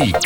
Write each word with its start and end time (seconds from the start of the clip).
Kritik. 0.00 0.16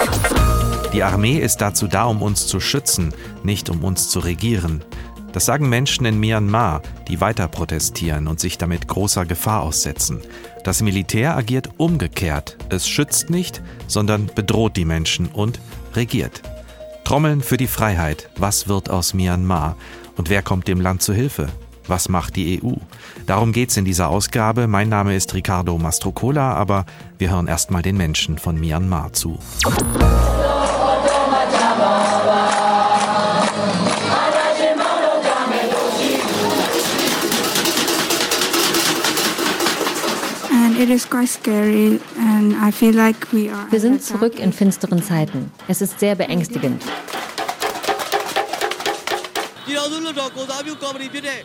Die 0.93 1.03
Armee 1.03 1.39
ist 1.39 1.57
dazu 1.57 1.89
da, 1.89 2.05
um 2.05 2.23
uns 2.23 2.47
zu 2.47 2.61
schützen, 2.61 3.13
nicht 3.43 3.69
um 3.69 3.83
uns 3.83 4.09
zu 4.09 4.21
regieren. 4.21 4.85
Das 5.33 5.47
sagen 5.47 5.69
Menschen 5.69 6.07
in 6.07 6.21
Myanmar, 6.21 6.81
die 7.09 7.21
weiter 7.21 7.49
protestieren 7.49 8.29
und 8.29 8.39
sich 8.39 8.57
damit 8.57 8.87
großer 8.87 9.27
Gefahr 9.27 9.63
aussetzen. 9.63 10.21
Das 10.63 10.81
Militär 10.81 11.37
agiert 11.37 11.71
umgekehrt. 11.77 12.57
Es 12.69 12.89
schützt 12.89 13.31
nicht, 13.31 13.63
sondern 13.89 14.31
bedroht 14.33 14.77
die 14.77 14.85
Menschen 14.85 15.27
und 15.27 15.59
regiert. 15.95 16.43
Trommeln 17.03 17.41
für 17.41 17.57
die 17.57 17.67
Freiheit. 17.67 18.31
Was 18.37 18.69
wird 18.69 18.91
aus 18.91 19.13
Myanmar? 19.13 19.77
Und 20.17 20.31
wer 20.31 20.43
kommt 20.43 20.69
dem 20.69 20.81
Land 20.81 21.03
zu 21.03 21.13
Hilfe? 21.13 21.49
Was 21.87 22.09
macht 22.09 22.37
die 22.37 22.63
EU? 22.63 22.73
Darum 23.27 23.53
geht's 23.53 23.77
in 23.77 23.85
dieser 23.85 24.09
Ausgabe. 24.09 24.67
Mein 24.67 24.89
Name 24.89 25.15
ist 25.15 25.35
Ricardo 25.35 25.77
Mastrocola, 25.77 26.55
aber 26.55 26.87
wir 27.19 27.31
hören 27.31 27.47
erstmal 27.47 27.83
den 27.83 27.97
Menschen 27.97 28.39
von 28.39 28.59
Myanmar 28.59 29.13
zu. 29.13 29.39
Wir 43.71 43.81
sind 43.81 44.03
zurück 44.03 44.39
in 44.39 44.53
finsteren 44.53 45.03
Zeiten. 45.03 45.51
Es 45.69 45.81
ist 45.81 46.01
sehr 46.01 46.15
beängstigend. 46.15 46.83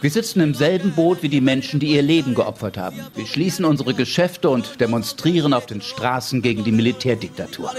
Wir 0.02 0.12
sitzen 0.12 0.42
im 0.42 0.54
selben 0.54 0.92
Boot 0.92 1.24
wie 1.24 1.30
die 1.30 1.42
Menschen, 1.42 1.80
die 1.80 1.94
ihr 1.94 2.02
Leben 2.02 2.36
geopfert 2.36 2.78
haben. 2.78 3.00
Wir 3.16 3.26
schließen 3.26 3.66
unsere 3.66 3.94
Geschäfte 3.94 4.50
und 4.50 4.80
demonstrieren 4.82 5.54
auf 5.54 5.66
den 5.66 5.82
Straßen 5.82 6.42
gegen 6.42 6.64
die 6.64 6.72
Militärdiktatur. 6.72 7.72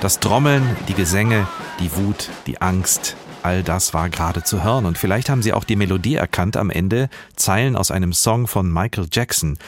Das 0.00 0.18
Trommeln, 0.18 0.76
die 0.88 0.94
Gesänge, 0.94 1.46
die 1.78 1.94
Wut, 1.94 2.30
die 2.46 2.62
Angst, 2.62 3.16
all 3.42 3.62
das 3.62 3.94
war 3.94 4.10
gerade 4.10 4.42
zu 4.42 4.62
hören. 4.62 4.86
Und 4.86 4.98
vielleicht 4.98 5.28
haben 5.28 5.42
Sie 5.42 5.52
auch 5.52 5.64
die 5.64 5.76
Melodie 5.76 6.16
erkannt 6.16 6.56
am 6.56 6.70
Ende, 6.70 7.08
Zeilen 7.36 7.76
aus 7.76 7.90
einem 7.90 8.12
Song 8.12 8.46
von 8.46 8.72
Michael 8.72 9.08
Jackson. 9.10 9.58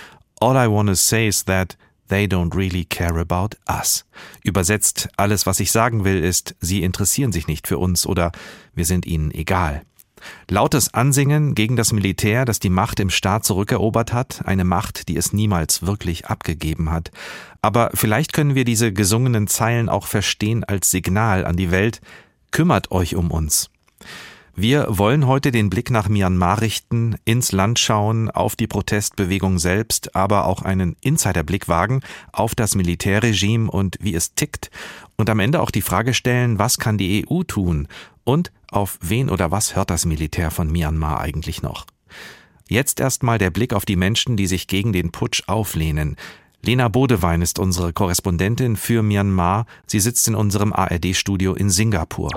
All 0.40 0.56
I 0.56 0.70
wanna 0.70 0.94
say 0.94 1.28
is 1.28 1.44
that 1.44 1.76
They 2.12 2.26
don't 2.26 2.54
really 2.54 2.84
care 2.84 3.18
about 3.18 3.56
us. 3.70 4.04
Übersetzt, 4.44 5.08
alles, 5.16 5.46
was 5.46 5.60
ich 5.60 5.72
sagen 5.72 6.04
will, 6.04 6.22
ist, 6.22 6.54
sie 6.60 6.82
interessieren 6.82 7.32
sich 7.32 7.46
nicht 7.46 7.66
für 7.66 7.78
uns 7.78 8.06
oder 8.06 8.32
wir 8.74 8.84
sind 8.84 9.06
ihnen 9.06 9.30
egal. 9.30 9.80
Lautes 10.50 10.92
Ansingen 10.92 11.54
gegen 11.54 11.74
das 11.74 11.90
Militär, 11.92 12.44
das 12.44 12.58
die 12.58 12.68
Macht 12.68 13.00
im 13.00 13.08
Staat 13.08 13.46
zurückerobert 13.46 14.12
hat, 14.12 14.42
eine 14.44 14.64
Macht, 14.64 15.08
die 15.08 15.16
es 15.16 15.32
niemals 15.32 15.86
wirklich 15.86 16.26
abgegeben 16.26 16.90
hat. 16.90 17.10
Aber 17.62 17.90
vielleicht 17.94 18.34
können 18.34 18.54
wir 18.54 18.64
diese 18.64 18.92
gesungenen 18.92 19.46
Zeilen 19.46 19.88
auch 19.88 20.06
verstehen 20.06 20.64
als 20.64 20.90
Signal 20.90 21.46
an 21.46 21.56
die 21.56 21.70
Welt, 21.70 22.02
kümmert 22.52 22.92
euch 22.92 23.16
um 23.16 23.30
uns. 23.30 23.68
Wir 24.54 24.86
wollen 24.90 25.26
heute 25.26 25.50
den 25.50 25.70
Blick 25.70 25.90
nach 25.90 26.10
Myanmar 26.10 26.60
richten, 26.60 27.16
ins 27.24 27.52
Land 27.52 27.78
schauen, 27.78 28.30
auf 28.30 28.54
die 28.54 28.66
Protestbewegung 28.66 29.58
selbst, 29.58 30.14
aber 30.14 30.44
auch 30.44 30.60
einen 30.60 30.94
Insiderblick 31.00 31.68
wagen 31.68 32.02
auf 32.32 32.54
das 32.54 32.74
Militärregime 32.74 33.70
und 33.70 33.96
wie 34.00 34.14
es 34.14 34.34
tickt 34.34 34.70
und 35.16 35.30
am 35.30 35.40
Ende 35.40 35.62
auch 35.62 35.70
die 35.70 35.80
Frage 35.80 36.12
stellen, 36.12 36.58
was 36.58 36.78
kann 36.78 36.98
die 36.98 37.26
EU 37.26 37.44
tun 37.44 37.88
und 38.24 38.52
auf 38.70 38.98
wen 39.00 39.30
oder 39.30 39.50
was 39.50 39.74
hört 39.74 39.88
das 39.88 40.04
Militär 40.04 40.50
von 40.50 40.70
Myanmar 40.70 41.20
eigentlich 41.20 41.62
noch? 41.62 41.86
Jetzt 42.68 43.00
erstmal 43.00 43.38
der 43.38 43.50
Blick 43.50 43.72
auf 43.72 43.84
die 43.86 43.96
Menschen, 43.96 44.36
die 44.36 44.46
sich 44.46 44.66
gegen 44.66 44.92
den 44.92 45.12
Putsch 45.12 45.42
auflehnen. 45.46 46.16
Lena 46.64 46.86
Bodewein 46.86 47.42
ist 47.42 47.58
unsere 47.58 47.92
Korrespondentin 47.92 48.76
für 48.76 49.02
Myanmar. 49.02 49.66
Sie 49.88 49.98
sitzt 49.98 50.28
in 50.28 50.36
unserem 50.36 50.72
ARD-Studio 50.72 51.54
in 51.54 51.70
Singapur. 51.70 52.30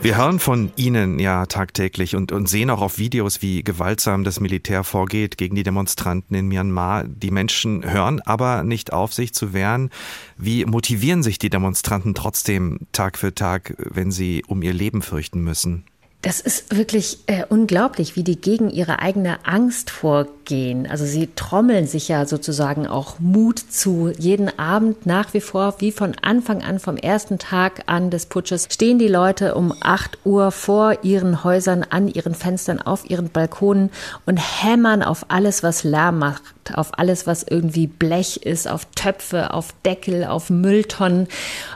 Wir 0.00 0.16
hören 0.16 0.38
von 0.38 0.72
Ihnen 0.76 1.18
ja 1.18 1.44
tagtäglich 1.44 2.16
und, 2.16 2.32
und 2.32 2.48
sehen 2.48 2.70
auch 2.70 2.80
auf 2.80 2.96
Videos, 2.96 3.42
wie 3.42 3.62
gewaltsam 3.62 4.24
das 4.24 4.40
Militär 4.40 4.84
vorgeht 4.84 5.36
gegen 5.36 5.54
die 5.54 5.64
Demonstranten 5.64 6.34
in 6.34 6.48
Myanmar. 6.48 7.04
Die 7.04 7.30
Menschen 7.30 7.84
hören 7.84 8.22
aber 8.22 8.64
nicht 8.64 8.90
auf, 8.90 9.12
sich 9.12 9.34
zu 9.34 9.52
wehren. 9.52 9.90
Wie 10.38 10.64
motivieren 10.64 11.22
sich 11.22 11.38
die 11.38 11.50
Demonstranten 11.50 12.14
trotzdem 12.14 12.78
Tag 12.92 13.18
für 13.18 13.34
Tag, 13.34 13.74
wenn 13.76 14.10
sie 14.10 14.44
um 14.46 14.62
ihr 14.62 14.72
Leben 14.72 15.02
fürchten 15.02 15.44
müssen? 15.44 15.84
Das 16.22 16.38
ist 16.38 16.76
wirklich 16.76 17.18
äh, 17.26 17.44
unglaublich, 17.48 18.14
wie 18.14 18.22
die 18.22 18.40
gegen 18.40 18.70
ihre 18.70 19.00
eigene 19.00 19.44
Angst 19.44 19.90
vorgehen. 19.90 20.88
Also 20.88 21.04
sie 21.04 21.28
trommeln 21.34 21.88
sich 21.88 22.06
ja 22.06 22.26
sozusagen 22.26 22.86
auch 22.86 23.18
Mut 23.18 23.58
zu. 23.58 24.12
Jeden 24.16 24.56
Abend 24.56 25.04
nach 25.04 25.34
wie 25.34 25.40
vor, 25.40 25.74
wie 25.78 25.90
von 25.90 26.14
Anfang 26.22 26.62
an, 26.62 26.78
vom 26.78 26.96
ersten 26.96 27.40
Tag 27.40 27.82
an 27.86 28.10
des 28.10 28.26
Putsches, 28.26 28.68
stehen 28.70 29.00
die 29.00 29.08
Leute 29.08 29.56
um 29.56 29.74
8 29.80 30.20
Uhr 30.24 30.52
vor 30.52 31.02
ihren 31.02 31.42
Häusern, 31.42 31.84
an 31.90 32.06
ihren 32.06 32.36
Fenstern, 32.36 32.80
auf 32.80 33.10
ihren 33.10 33.28
Balkonen 33.28 33.90
und 34.24 34.36
hämmern 34.36 35.02
auf 35.02 35.26
alles, 35.26 35.64
was 35.64 35.82
Lärm 35.82 36.20
macht, 36.20 36.42
auf 36.72 36.96
alles, 36.98 37.26
was 37.26 37.42
irgendwie 37.42 37.88
Blech 37.88 38.36
ist, 38.36 38.68
auf 38.68 38.84
Töpfe, 38.94 39.52
auf 39.52 39.74
Deckel, 39.84 40.24
auf 40.24 40.50
Mülltonnen. 40.50 41.26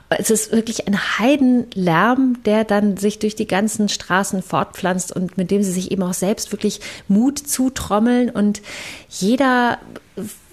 Es 0.08 0.30
ist 0.30 0.52
wirklich 0.52 0.86
ein 0.86 0.96
Heidenlärm, 1.18 2.38
der 2.44 2.62
dann 2.62 2.96
sich 2.96 3.18
durch 3.18 3.34
die 3.34 3.48
ganzen 3.48 3.88
Straßen 3.88 4.35
fortpflanzt 4.42 5.14
und 5.14 5.36
mit 5.36 5.50
dem 5.50 5.62
sie 5.62 5.72
sich 5.72 5.90
eben 5.90 6.02
auch 6.02 6.14
selbst 6.14 6.52
wirklich 6.52 6.80
Mut 7.08 7.38
zutrommeln 7.38 8.30
und 8.30 8.62
jeder 9.08 9.78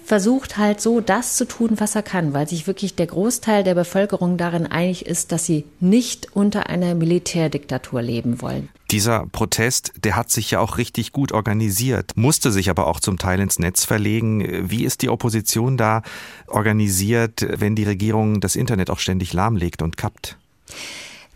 versucht 0.04 0.58
halt 0.58 0.80
so 0.80 1.00
das 1.00 1.36
zu 1.36 1.46
tun, 1.46 1.70
was 1.78 1.94
er 1.94 2.02
kann, 2.02 2.34
weil 2.34 2.46
sich 2.46 2.66
wirklich 2.66 2.94
der 2.94 3.06
Großteil 3.06 3.64
der 3.64 3.74
Bevölkerung 3.74 4.36
darin 4.36 4.66
einig 4.66 5.06
ist, 5.06 5.32
dass 5.32 5.46
sie 5.46 5.64
nicht 5.80 6.36
unter 6.36 6.68
einer 6.68 6.94
Militärdiktatur 6.94 8.02
leben 8.02 8.42
wollen. 8.42 8.68
Dieser 8.90 9.26
Protest, 9.32 9.92
der 10.04 10.14
hat 10.14 10.30
sich 10.30 10.50
ja 10.50 10.60
auch 10.60 10.76
richtig 10.76 11.12
gut 11.12 11.32
organisiert, 11.32 12.12
musste 12.16 12.52
sich 12.52 12.68
aber 12.68 12.86
auch 12.86 13.00
zum 13.00 13.18
Teil 13.18 13.40
ins 13.40 13.58
Netz 13.58 13.84
verlegen. 13.84 14.70
Wie 14.70 14.84
ist 14.84 15.02
die 15.02 15.08
Opposition 15.08 15.76
da 15.76 16.02
organisiert, 16.46 17.46
wenn 17.58 17.74
die 17.74 17.84
Regierung 17.84 18.40
das 18.40 18.56
Internet 18.56 18.90
auch 18.90 18.98
ständig 18.98 19.32
lahmlegt 19.32 19.80
und 19.80 19.96
kappt? 19.96 20.36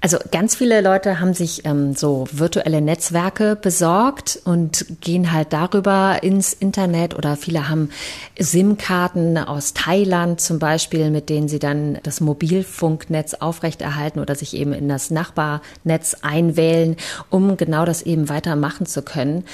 Also 0.01 0.19
ganz 0.31 0.55
viele 0.55 0.81
Leute 0.81 1.19
haben 1.19 1.35
sich 1.35 1.65
ähm, 1.65 1.93
so 1.93 2.29
virtuelle 2.31 2.81
Netzwerke 2.81 3.57
besorgt 3.57 4.39
und 4.45 4.87
gehen 5.01 5.33
halt 5.33 5.53
darüber 5.53 6.23
ins 6.23 6.53
Internet 6.53 7.17
oder 7.17 7.37
viele 7.37 7.69
haben 7.69 7.91
SIM-Karten 8.39 9.39
aus 9.39 9.75
Thailand 9.75 10.41
zum 10.41 10.61
Beispiel, 10.61 11.11
mit 11.11 11.29
denen 11.29 11.49
sie 11.49 11.59
dann 11.59 11.99
das 12.05 12.21
Mobilfunknetz 12.21 13.35
aufrechterhalten 13.35 14.21
oder 14.21 14.37
sich 14.37 14.55
eben 14.55 14.73
in 14.73 14.89
das 14.89 15.11
Nachbarnetz 15.11 16.19
einwählen, 16.23 16.95
um 17.29 17.57
genau 17.57 17.85
das 17.85 18.03
eben 18.03 18.29
weitermachen 18.29 18.87
zu 18.87 19.03
können. 19.03 19.45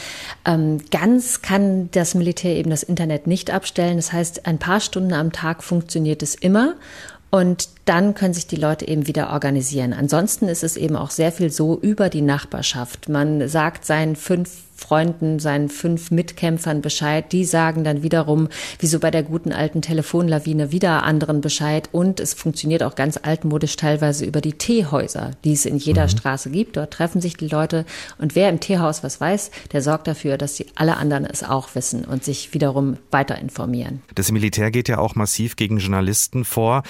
Ähm, 0.44 0.78
ganz 0.90 1.40
kann 1.40 1.88
das 1.92 2.14
Militär 2.14 2.54
eben 2.56 2.68
das 2.68 2.82
Internet 2.82 3.26
nicht 3.26 3.50
abstellen. 3.50 3.96
Das 3.96 4.12
heißt, 4.12 4.46
ein 4.46 4.58
paar 4.58 4.80
Stunden 4.80 5.14
am 5.14 5.32
Tag 5.32 5.62
funktioniert 5.64 6.22
es 6.22 6.34
immer. 6.34 6.74
Und 7.34 7.68
dann 7.86 8.14
können 8.14 8.32
sich 8.32 8.46
die 8.46 8.54
Leute 8.54 8.86
eben 8.86 9.08
wieder 9.08 9.30
organisieren. 9.30 9.92
Ansonsten 9.92 10.46
ist 10.46 10.62
es 10.62 10.76
eben 10.76 10.94
auch 10.94 11.10
sehr 11.10 11.32
viel 11.32 11.50
so 11.50 11.76
über 11.76 12.08
die 12.08 12.22
Nachbarschaft. 12.22 13.08
Man 13.08 13.48
sagt 13.48 13.84
seinen 13.84 14.14
fünf 14.14 14.50
Freunden, 14.76 15.38
seinen 15.38 15.68
fünf 15.68 16.10
Mitkämpfern 16.10 16.82
Bescheid. 16.82 17.32
Die 17.32 17.44
sagen 17.44 17.84
dann 17.84 18.02
wiederum, 18.02 18.48
wie 18.78 18.86
so 18.86 18.98
bei 18.98 19.10
der 19.10 19.22
guten 19.22 19.52
alten 19.52 19.82
Telefonlawine, 19.82 20.72
wieder 20.72 21.04
anderen 21.04 21.40
Bescheid. 21.40 21.88
Und 21.92 22.20
es 22.20 22.34
funktioniert 22.34 22.82
auch 22.82 22.94
ganz 22.94 23.18
altmodisch 23.22 23.76
teilweise 23.76 24.24
über 24.24 24.40
die 24.40 24.54
Teehäuser, 24.54 25.32
die 25.44 25.52
es 25.52 25.64
in 25.64 25.76
jeder 25.76 26.04
mhm. 26.04 26.08
Straße 26.08 26.50
gibt. 26.50 26.76
Dort 26.76 26.92
treffen 26.92 27.20
sich 27.20 27.36
die 27.36 27.48
Leute. 27.48 27.84
Und 28.18 28.34
wer 28.34 28.48
im 28.48 28.60
Teehaus 28.60 29.02
was 29.02 29.20
weiß, 29.20 29.50
der 29.72 29.82
sorgt 29.82 30.06
dafür, 30.06 30.38
dass 30.38 30.54
die 30.54 30.66
alle 30.74 30.96
anderen 30.96 31.24
es 31.24 31.42
auch 31.42 31.74
wissen 31.74 32.04
und 32.04 32.24
sich 32.24 32.52
wiederum 32.52 32.98
weiter 33.10 33.38
informieren. 33.38 34.02
Das 34.14 34.30
Militär 34.32 34.70
geht 34.70 34.88
ja 34.88 34.98
auch 34.98 35.14
massiv 35.14 35.56
gegen 35.56 35.78
Journalisten 35.78 36.44
vor. 36.44 36.82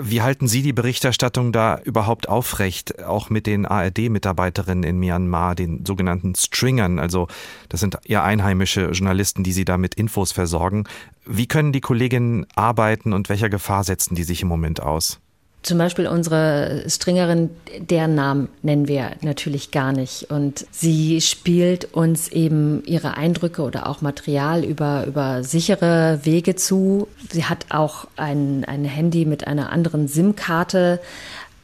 Wie 0.00 0.22
halten 0.22 0.48
Sie 0.48 0.62
die 0.62 0.72
Berichterstattung 0.72 1.52
da 1.52 1.78
überhaupt 1.84 2.28
aufrecht, 2.28 3.02
auch 3.04 3.30
mit 3.30 3.46
den 3.46 3.66
ARD-Mitarbeiterinnen 3.66 4.84
in 4.84 4.98
Myanmar, 4.98 5.54
den 5.54 5.84
sogenannten 5.84 6.34
Stringern, 6.34 6.98
also 6.98 7.23
das 7.68 7.80
sind 7.80 7.98
eher 8.04 8.24
einheimische 8.24 8.90
Journalisten, 8.90 9.44
die 9.44 9.52
Sie 9.52 9.64
da 9.64 9.78
mit 9.78 9.94
Infos 9.94 10.32
versorgen. 10.32 10.84
Wie 11.26 11.46
können 11.46 11.72
die 11.72 11.80
Kolleginnen 11.80 12.46
arbeiten 12.54 13.12
und 13.12 13.28
welcher 13.28 13.48
Gefahr 13.48 13.84
setzen 13.84 14.14
die 14.14 14.24
sich 14.24 14.42
im 14.42 14.48
Moment 14.48 14.82
aus? 14.82 15.20
Zum 15.64 15.78
Beispiel 15.78 16.06
unsere 16.06 16.84
Stringerin, 16.88 17.48
deren 17.78 18.14
Namen 18.14 18.48
nennen 18.60 18.86
wir 18.86 19.12
natürlich 19.22 19.70
gar 19.70 19.92
nicht. 19.92 20.30
Und 20.30 20.66
sie 20.70 21.22
spielt 21.22 21.94
uns 21.94 22.28
eben 22.28 22.84
ihre 22.84 23.16
Eindrücke 23.16 23.62
oder 23.62 23.88
auch 23.88 24.02
Material 24.02 24.62
über, 24.62 25.06
über 25.06 25.42
sichere 25.42 26.20
Wege 26.24 26.54
zu. 26.54 27.08
Sie 27.30 27.46
hat 27.46 27.64
auch 27.70 28.06
ein, 28.16 28.66
ein 28.66 28.84
Handy 28.84 29.24
mit 29.24 29.46
einer 29.46 29.72
anderen 29.72 30.06
SIM-Karte 30.06 31.00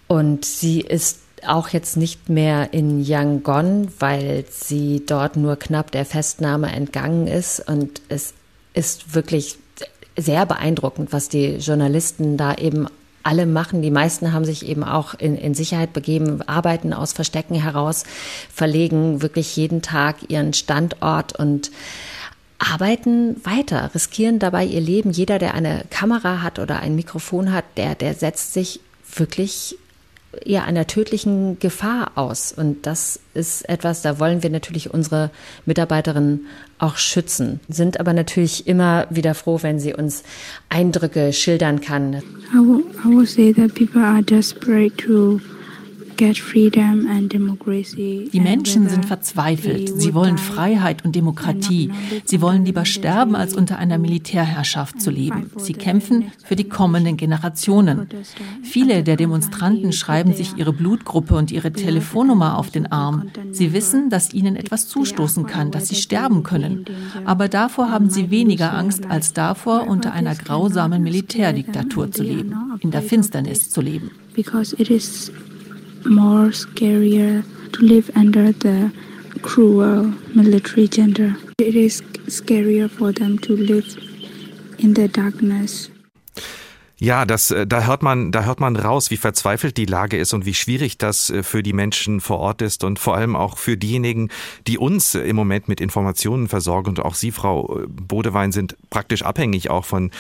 Und 0.08 0.46
sie 0.46 0.80
ist 0.80 1.20
auch 1.46 1.68
jetzt 1.68 1.96
nicht 1.96 2.28
mehr 2.28 2.72
in 2.72 3.02
Yangon, 3.02 3.88
weil 3.98 4.44
sie 4.50 5.02
dort 5.04 5.36
nur 5.36 5.56
knapp 5.56 5.90
der 5.90 6.04
Festnahme 6.04 6.72
entgangen 6.72 7.26
ist. 7.26 7.60
Und 7.60 8.02
es 8.08 8.34
ist 8.74 9.14
wirklich 9.14 9.58
sehr 10.16 10.46
beeindruckend, 10.46 11.12
was 11.12 11.28
die 11.28 11.56
Journalisten 11.56 12.36
da 12.36 12.54
eben 12.54 12.86
alle 13.22 13.46
machen. 13.46 13.82
Die 13.82 13.90
meisten 13.90 14.32
haben 14.32 14.44
sich 14.44 14.66
eben 14.66 14.84
auch 14.84 15.14
in, 15.14 15.36
in 15.36 15.54
Sicherheit 15.54 15.92
begeben, 15.92 16.42
arbeiten 16.42 16.92
aus 16.92 17.12
Verstecken 17.12 17.54
heraus, 17.54 18.04
verlegen 18.52 19.22
wirklich 19.22 19.56
jeden 19.56 19.82
Tag 19.82 20.16
ihren 20.28 20.52
Standort 20.52 21.38
und 21.38 21.70
arbeiten 22.58 23.36
weiter, 23.44 23.90
riskieren 23.94 24.38
dabei 24.38 24.64
ihr 24.64 24.80
Leben. 24.80 25.10
Jeder, 25.10 25.38
der 25.38 25.54
eine 25.54 25.84
Kamera 25.90 26.42
hat 26.42 26.58
oder 26.58 26.80
ein 26.80 26.94
Mikrofon 26.94 27.52
hat, 27.52 27.64
der, 27.76 27.94
der 27.94 28.14
setzt 28.14 28.52
sich 28.52 28.80
wirklich 29.14 29.76
ja 30.44 30.64
einer 30.64 30.86
tödlichen 30.86 31.58
Gefahr 31.58 32.12
aus. 32.14 32.52
Und 32.52 32.86
das 32.86 33.20
ist 33.34 33.68
etwas, 33.68 34.02
da 34.02 34.18
wollen 34.18 34.42
wir 34.42 34.50
natürlich 34.50 34.92
unsere 34.92 35.30
Mitarbeiterinnen 35.66 36.46
auch 36.78 36.96
schützen, 36.96 37.60
sind 37.68 38.00
aber 38.00 38.12
natürlich 38.12 38.66
immer 38.66 39.06
wieder 39.10 39.34
froh, 39.34 39.58
wenn 39.62 39.78
sie 39.78 39.92
uns 39.94 40.22
Eindrücke 40.68 41.32
schildern 41.32 41.80
kann. 41.80 42.22
I 42.52 42.56
will, 42.56 42.84
I 43.04 43.08
will 43.08 43.26
say 43.26 43.52
that 43.52 43.74
people 43.74 44.02
are 44.02 44.22
desperate 44.22 44.96
to 45.04 45.40
die 48.32 48.40
Menschen 48.40 48.88
sind 48.90 49.06
verzweifelt. 49.06 50.00
Sie 50.00 50.12
wollen 50.12 50.36
Freiheit 50.36 51.02
und 51.02 51.16
Demokratie. 51.16 51.90
Sie 52.26 52.42
wollen 52.42 52.66
lieber 52.66 52.84
sterben, 52.84 53.34
als 53.34 53.54
unter 53.54 53.78
einer 53.78 53.96
Militärherrschaft 53.96 55.00
zu 55.00 55.10
leben. 55.10 55.50
Sie 55.56 55.72
kämpfen 55.72 56.30
für 56.44 56.56
die 56.56 56.68
kommenden 56.68 57.16
Generationen. 57.16 58.06
Viele 58.62 59.02
der 59.02 59.16
Demonstranten 59.16 59.94
schreiben 59.94 60.34
sich 60.34 60.58
ihre 60.58 60.74
Blutgruppe 60.74 61.34
und 61.34 61.50
ihre 61.52 61.72
Telefonnummer 61.72 62.58
auf 62.58 62.70
den 62.70 62.92
Arm. 62.92 63.30
Sie 63.50 63.72
wissen, 63.72 64.10
dass 64.10 64.34
ihnen 64.34 64.56
etwas 64.56 64.88
zustoßen 64.88 65.46
kann, 65.46 65.70
dass 65.70 65.88
sie 65.88 65.94
sterben 65.94 66.42
können. 66.42 66.84
Aber 67.24 67.48
davor 67.48 67.90
haben 67.90 68.10
sie 68.10 68.30
weniger 68.30 68.74
Angst 68.74 69.06
als 69.06 69.32
davor, 69.32 69.86
unter 69.86 70.12
einer 70.12 70.34
grausamen 70.34 71.02
Militärdiktatur 71.02 72.10
zu 72.12 72.22
leben, 72.22 72.54
in 72.80 72.90
der 72.90 73.00
Finsternis 73.00 73.70
zu 73.70 73.80
leben. 73.80 74.10
Because 74.34 74.76
it 74.76 74.90
is 74.90 75.32
more 76.04 76.52
scarier 76.52 77.44
to 77.72 77.82
live 77.82 78.10
under 78.16 78.52
the 78.52 78.90
cruel 79.42 80.12
military 80.34 80.88
gender. 80.88 81.36
It 81.58 81.74
is 81.74 82.02
scarier 82.28 82.90
for 82.90 83.12
them 83.12 83.38
to 83.40 83.56
live 83.56 83.96
in 84.78 84.94
the 84.94 85.08
darkness. 85.08 85.90
Ja, 87.02 87.24
das, 87.24 87.50
äh, 87.50 87.66
da 87.66 87.86
hört 87.86 88.02
man, 88.02 88.30
da 88.30 88.44
hört 88.44 88.60
man 88.60 88.76
raus, 88.76 89.10
wie 89.10 89.16
verzweifelt 89.16 89.78
die 89.78 89.86
Lage 89.86 90.18
ist 90.18 90.34
und 90.34 90.44
wie 90.44 90.52
schwierig 90.52 90.98
das 90.98 91.30
äh, 91.30 91.42
für 91.42 91.62
die 91.62 91.72
Menschen 91.72 92.20
vor 92.20 92.40
Ort 92.40 92.60
ist 92.60 92.84
und 92.84 92.98
vor 92.98 93.16
allem 93.16 93.36
auch 93.36 93.56
für 93.56 93.78
diejenigen, 93.78 94.28
die 94.66 94.76
uns 94.76 95.14
im 95.14 95.34
Moment 95.34 95.66
mit 95.66 95.80
Informationen 95.80 96.46
versorgen 96.46 96.90
und 96.90 97.00
auch 97.00 97.14
Sie, 97.14 97.32
Frau 97.32 97.78
äh, 97.78 97.86
Bodewein, 97.88 98.52
sind 98.52 98.76
praktisch 98.90 99.22
abhängig 99.22 99.70
auch 99.70 99.86
von 99.86 100.10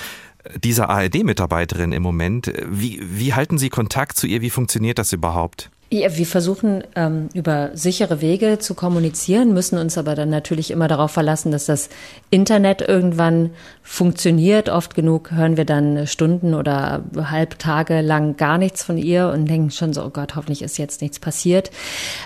dieser 0.62 0.88
ARD-Mitarbeiterin 0.90 1.92
im 1.92 2.02
Moment. 2.02 2.52
Wie, 2.68 3.00
wie 3.02 3.34
halten 3.34 3.58
Sie 3.58 3.68
Kontakt 3.68 4.16
zu 4.16 4.26
ihr? 4.26 4.40
Wie 4.40 4.50
funktioniert 4.50 4.98
das 4.98 5.12
überhaupt? 5.12 5.70
Ja, 5.92 6.16
wir 6.16 6.26
versuchen 6.26 6.84
ähm, 6.94 7.30
über 7.34 7.70
sichere 7.74 8.20
Wege 8.20 8.60
zu 8.60 8.74
kommunizieren, 8.74 9.52
müssen 9.52 9.76
uns 9.76 9.98
aber 9.98 10.14
dann 10.14 10.30
natürlich 10.30 10.70
immer 10.70 10.86
darauf 10.86 11.10
verlassen, 11.10 11.50
dass 11.50 11.66
das 11.66 11.88
Internet 12.30 12.80
irgendwann 12.80 13.50
funktioniert. 13.82 14.68
Oft 14.68 14.94
genug 14.94 15.32
hören 15.32 15.56
wir 15.56 15.64
dann 15.64 16.06
Stunden 16.06 16.54
oder 16.54 17.02
Halbtage 17.16 18.02
lang 18.02 18.36
gar 18.36 18.56
nichts 18.56 18.84
von 18.84 18.98
ihr 18.98 19.32
und 19.34 19.46
denken 19.46 19.72
schon 19.72 19.92
so, 19.92 20.04
oh 20.04 20.10
Gott, 20.10 20.36
hoffentlich 20.36 20.62
ist 20.62 20.78
jetzt 20.78 21.02
nichts 21.02 21.18
passiert. 21.18 21.72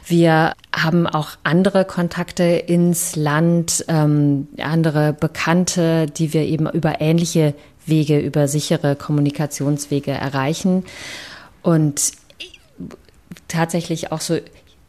Wir 0.07 0.53
haben 0.71 1.07
auch 1.07 1.31
andere 1.43 1.87
Kontakte 1.87 2.43
ins 2.43 3.17
Land, 3.17 3.87
ähm, 3.89 4.47
andere 4.59 5.15
Bekannte, 5.15 6.05
die 6.05 6.35
wir 6.35 6.43
eben 6.43 6.69
über 6.69 7.01
ähnliche 7.01 7.55
Wege, 7.87 8.19
über 8.19 8.49
sichere 8.49 8.97
Kommunikationswege 8.97 10.11
erreichen. 10.11 10.85
Und 11.63 12.13
tatsächlich 13.49 14.13
auch 14.13 14.21
so 14.21 14.39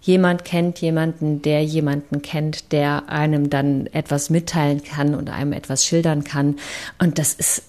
jemand 0.01 0.45
kennt 0.45 0.79
jemanden, 0.81 1.41
der 1.41 1.63
jemanden 1.63 2.21
kennt, 2.21 2.71
der 2.71 3.09
einem 3.09 3.49
dann 3.49 3.87
etwas 3.87 4.29
mitteilen 4.29 4.83
kann 4.83 5.15
und 5.15 5.29
einem 5.29 5.51
etwas 5.51 5.83
schildern 5.85 6.23
kann. 6.23 6.57
Und 6.99 7.17
das 7.17 7.33
ist 7.33 7.63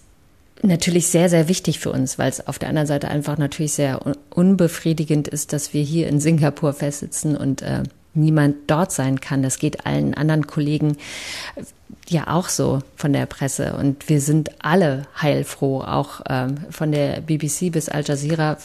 natürlich 0.62 1.08
sehr, 1.08 1.28
sehr 1.28 1.48
wichtig 1.48 1.78
für 1.78 1.90
uns, 1.90 2.18
weil 2.18 2.28
es 2.28 2.46
auf 2.46 2.58
der 2.58 2.68
anderen 2.68 2.86
Seite 2.86 3.08
einfach 3.08 3.38
natürlich 3.38 3.72
sehr 3.72 4.00
unbefriedigend 4.30 5.28
ist, 5.28 5.52
dass 5.52 5.72
wir 5.72 5.82
hier 5.82 6.08
in 6.08 6.20
Singapur 6.20 6.72
festsitzen 6.72 7.36
und 7.36 7.62
äh, 7.62 7.82
niemand 8.16 8.56
dort 8.66 8.92
sein 8.92 9.20
kann. 9.20 9.42
Das 9.42 9.58
geht 9.58 9.86
allen 9.86 10.14
anderen 10.14 10.46
Kollegen 10.46 10.96
ja 12.08 12.28
auch 12.28 12.48
so 12.48 12.80
von 12.96 13.12
der 13.12 13.26
Presse. 13.26 13.74
Und 13.74 14.08
wir 14.08 14.20
sind 14.20 14.50
alle 14.64 15.06
heilfroh, 15.20 15.80
auch 15.80 16.20
ähm, 16.28 16.58
von 16.70 16.92
der 16.92 17.20
BBC 17.20 17.72
bis 17.72 17.88
Al 17.88 18.04
Jazeera 18.04 18.58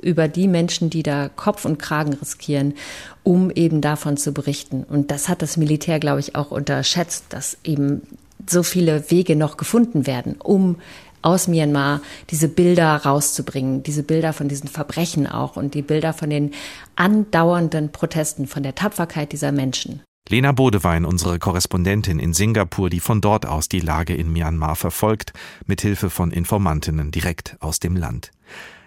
über 0.00 0.28
die 0.28 0.48
Menschen, 0.48 0.90
die 0.90 1.02
da 1.02 1.28
Kopf 1.28 1.64
und 1.64 1.78
Kragen 1.78 2.12
riskieren, 2.12 2.74
um 3.22 3.50
eben 3.50 3.80
davon 3.80 4.16
zu 4.16 4.32
berichten. 4.32 4.84
Und 4.84 5.10
das 5.10 5.28
hat 5.28 5.42
das 5.42 5.56
Militär, 5.56 5.98
glaube 6.00 6.20
ich, 6.20 6.36
auch 6.36 6.50
unterschätzt, 6.50 7.26
dass 7.30 7.56
eben 7.64 8.02
so 8.46 8.62
viele 8.62 9.10
Wege 9.10 9.36
noch 9.36 9.56
gefunden 9.56 10.06
werden, 10.06 10.36
um 10.38 10.76
aus 11.26 11.48
Myanmar 11.48 12.00
diese 12.30 12.46
Bilder 12.46 12.96
rauszubringen, 12.96 13.82
diese 13.82 14.04
Bilder 14.04 14.32
von 14.32 14.48
diesen 14.48 14.68
Verbrechen 14.68 15.26
auch 15.26 15.56
und 15.56 15.74
die 15.74 15.82
Bilder 15.82 16.12
von 16.12 16.30
den 16.30 16.52
andauernden 16.94 17.90
Protesten, 17.90 18.46
von 18.46 18.62
der 18.62 18.76
Tapferkeit 18.76 19.32
dieser 19.32 19.50
Menschen. 19.50 20.02
Lena 20.28 20.52
Bodewein, 20.52 21.04
unsere 21.04 21.38
Korrespondentin 21.40 22.20
in 22.20 22.32
Singapur, 22.32 22.90
die 22.90 23.00
von 23.00 23.20
dort 23.20 23.44
aus 23.44 23.68
die 23.68 23.80
Lage 23.80 24.14
in 24.14 24.32
Myanmar 24.32 24.76
verfolgt, 24.76 25.32
mit 25.66 25.80
Hilfe 25.80 26.10
von 26.10 26.30
Informantinnen 26.30 27.10
direkt 27.10 27.56
aus 27.60 27.80
dem 27.80 27.96
Land. 27.96 28.30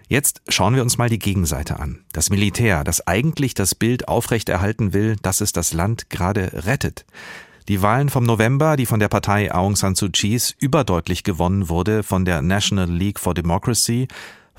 Jetzt 0.08 0.42
schauen 0.48 0.76
wir 0.76 0.82
uns 0.82 0.98
mal 0.98 1.10
die 1.10 1.20
Gegenseite 1.20 1.80
an. 1.80 2.06
Das 2.14 2.30
Militär, 2.30 2.84
das 2.86 3.06
eigentlich 3.06 3.54
das 3.54 3.76
Bild 3.76 4.08
aufrechterhalten 4.08 4.94
will, 4.94 5.18
dass 5.22 5.42
es 5.42 5.52
das 5.52 5.74
Land 5.74 6.10
gerade 6.10 6.66
rettet. 6.66 7.06
Die 7.70 7.84
Wahlen 7.84 8.10
vom 8.10 8.24
November, 8.24 8.78
die 8.78 8.88
von 8.88 9.00
der 9.00 9.10
Partei 9.10 9.54
Aung 9.54 9.76
San 9.76 9.94
Suu 9.94 10.10
Kyis 10.10 10.56
überdeutlich 10.58 11.24
gewonnen 11.24 11.70
wurde 11.70 12.02
von 12.02 12.26
der 12.26 12.42
National 12.42 12.90
League 12.90 13.20
for 13.20 13.36
Democracy, 13.36 14.08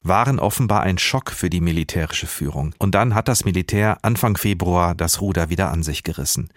waren 0.04 0.38
offenbar 0.38 0.82
ein 0.82 0.96
Schock 0.96 1.32
für 1.32 1.50
die 1.50 1.60
militärische 1.60 2.28
Führung. 2.28 2.72
Und 2.78 2.94
dann 2.94 3.16
hat 3.16 3.26
das 3.26 3.44
Militär 3.44 3.98
Anfang 4.02 4.36
Februar 4.36 4.94
das 4.94 5.20
Ruder 5.20 5.50
wieder 5.50 5.72
an 5.72 5.82
sich 5.82 6.04
gerissen. 6.04 6.50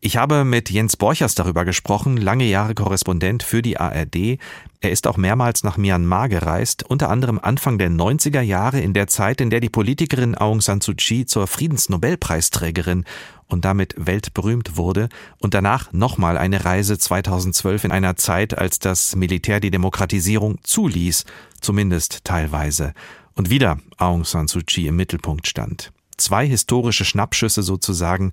Ich 0.00 0.16
habe 0.16 0.44
mit 0.44 0.68
Jens 0.68 0.96
Borchers 0.96 1.36
darüber 1.36 1.64
gesprochen, 1.64 2.16
lange 2.16 2.46
Jahre 2.46 2.74
Korrespondent 2.74 3.44
für 3.44 3.62
die 3.62 3.78
ARD. 3.78 4.40
Er 4.80 4.90
ist 4.90 5.06
auch 5.06 5.16
mehrmals 5.16 5.62
nach 5.62 5.76
Myanmar 5.76 6.28
gereist, 6.28 6.82
unter 6.82 7.10
anderem 7.10 7.38
Anfang 7.38 7.78
der 7.78 7.88
90er 7.88 8.40
Jahre 8.40 8.80
in 8.80 8.94
der 8.94 9.06
Zeit, 9.06 9.40
in 9.40 9.50
der 9.50 9.60
die 9.60 9.68
Politikerin 9.68 10.34
Aung 10.34 10.60
San 10.60 10.80
Suu 10.80 10.94
Kyi 10.96 11.26
zur 11.26 11.46
Friedensnobelpreisträgerin 11.46 13.04
und 13.52 13.64
damit 13.64 13.94
weltberühmt 13.96 14.76
wurde 14.76 15.08
und 15.38 15.54
danach 15.54 15.92
nochmal 15.92 16.38
eine 16.38 16.64
Reise 16.64 16.98
2012 16.98 17.84
in 17.84 17.92
einer 17.92 18.16
Zeit, 18.16 18.56
als 18.56 18.78
das 18.78 19.14
Militär 19.14 19.60
die 19.60 19.70
Demokratisierung 19.70 20.58
zuließ, 20.62 21.24
zumindest 21.60 22.24
teilweise, 22.24 22.94
und 23.34 23.50
wieder 23.50 23.78
Aung 23.98 24.24
San 24.24 24.48
Suu 24.48 24.60
Kyi 24.66 24.88
im 24.88 24.96
Mittelpunkt 24.96 25.46
stand. 25.46 25.92
Zwei 26.16 26.46
historische 26.46 27.04
Schnappschüsse 27.04 27.62
sozusagen, 27.62 28.32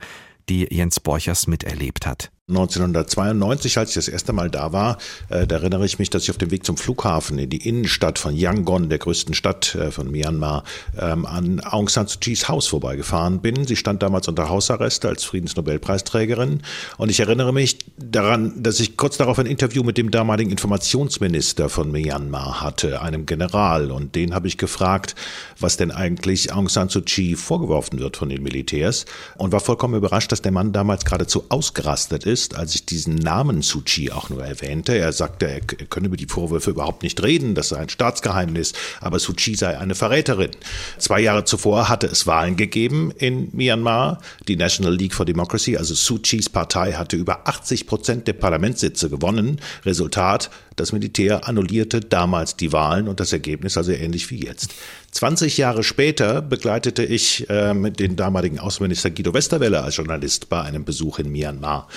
die 0.49 0.67
Jens 0.69 0.99
Borchers 0.99 1.47
miterlebt 1.47 2.05
hat. 2.05 2.31
1992, 2.49 3.77
als 3.77 3.89
ich 3.89 3.95
das 3.95 4.07
erste 4.07 4.33
Mal 4.33 4.49
da 4.49 4.73
war, 4.73 4.97
äh, 5.29 5.45
da 5.45 5.57
erinnere 5.57 5.85
ich 5.85 5.99
mich, 5.99 6.09
dass 6.09 6.23
ich 6.23 6.31
auf 6.31 6.37
dem 6.37 6.49
Weg 6.49 6.65
zum 6.65 6.77
Flughafen 6.77 7.37
in 7.37 7.49
die 7.49 7.67
Innenstadt 7.67 8.17
von 8.17 8.35
Yangon, 8.35 8.89
der 8.89 8.97
größten 8.97 9.35
Stadt 9.35 9.75
äh, 9.75 9.91
von 9.91 10.09
Myanmar, 10.09 10.63
ähm, 10.99 11.25
an 11.25 11.59
Aung 11.59 11.89
San 11.89 12.07
Suu 12.07 12.17
Kyis 12.19 12.49
Haus 12.49 12.67
vorbeigefahren 12.67 13.41
bin. 13.41 13.67
Sie 13.67 13.75
stand 13.75 14.01
damals 14.01 14.27
unter 14.27 14.49
Hausarrest 14.49 15.05
als 15.05 15.23
Friedensnobelpreisträgerin. 15.25 16.63
Und 16.97 17.09
ich 17.09 17.19
erinnere 17.19 17.53
mich 17.53 17.77
daran, 17.97 18.63
dass 18.63 18.79
ich 18.79 18.97
kurz 18.97 19.17
darauf 19.17 19.37
ein 19.37 19.45
Interview 19.45 19.83
mit 19.83 19.97
dem 19.97 20.09
damaligen 20.09 20.49
Informationsminister 20.49 21.69
von 21.69 21.91
Myanmar 21.91 22.61
hatte, 22.61 23.01
einem 23.01 23.27
General. 23.27 23.91
Und 23.91 24.15
den 24.15 24.33
habe 24.33 24.47
ich 24.47 24.57
gefragt, 24.57 25.13
was 25.59 25.77
denn 25.77 25.91
eigentlich 25.91 26.51
Aung 26.51 26.67
San 26.67 26.89
Suu 26.89 27.01
Kyi 27.01 27.35
vorgeworfen 27.35 27.99
wird 27.99 28.17
von 28.17 28.29
den 28.29 28.41
Militärs. 28.41 29.05
Und 29.37 29.51
war 29.51 29.59
vollkommen 29.59 29.93
überrascht, 29.93 30.31
dass 30.31 30.41
der 30.41 30.51
Mann 30.51 30.73
damals 30.73 31.05
geradezu 31.05 31.45
ausgerastet 31.49 32.25
ist 32.25 32.38
ist, 32.39 32.55
als 32.55 32.73
ich 32.73 32.85
diesen 32.85 33.15
Namen 33.15 33.61
Suu 33.61 33.81
auch 34.13 34.29
nur 34.29 34.45
erwähnte. 34.45 34.97
Er 34.97 35.11
sagte, 35.11 35.47
er 35.47 35.59
könne 35.59 36.07
über 36.07 36.15
die 36.15 36.27
Vorwürfe 36.27 36.71
überhaupt 36.71 37.03
nicht 37.03 37.21
reden, 37.21 37.53
das 37.53 37.69
sei 37.69 37.77
ein 37.77 37.89
Staatsgeheimnis, 37.89 38.73
aber 39.01 39.19
Suu 39.19 39.33
sei 39.37 39.77
eine 39.77 39.95
Verräterin. 39.95 40.51
Zwei 40.97 41.19
Jahre 41.19 41.43
zuvor 41.43 41.89
hatte 41.89 42.07
es 42.07 42.27
Wahlen 42.27 42.55
gegeben 42.55 43.11
in 43.17 43.49
Myanmar. 43.51 44.21
Die 44.47 44.55
National 44.55 44.95
League 44.95 45.13
for 45.13 45.25
Democracy, 45.25 45.75
also 45.75 45.93
Suu 45.93 46.19
Partei, 46.53 46.93
hatte 46.93 47.17
über 47.17 47.47
80 47.47 47.87
Prozent 47.87 48.27
der 48.27 48.33
Parlamentssitze 48.33 49.09
gewonnen. 49.09 49.59
Resultat, 49.85 50.49
Das 50.79 50.93
Militär 50.93 51.45
annullierte 51.45 51.99
damals 51.99 52.55
die 52.55 52.71
Wahlen 52.71 53.09
und 53.09 53.19
das 53.19 53.33
Ergebnis 53.33 53.75
also 53.75 53.91
ähnlich 53.91 54.31
wie 54.31 54.45
jetzt. 54.45 54.73
20 55.11 55.57
Jahre 55.57 55.83
später 55.83 56.41
begleitete 56.41 57.03
ich 57.03 57.49
äh, 57.49 57.73
den 57.91 58.15
damaligen 58.15 58.59
Außenminister 58.59 59.09
Guido 59.09 59.33
Westerwelle 59.33 59.83
als 59.83 59.97
Journalist 59.97 60.47
bei 60.47 60.61
einem 60.61 60.85
Besuch 60.85 61.19
in 61.19 61.33
Myanmar. 61.33 61.89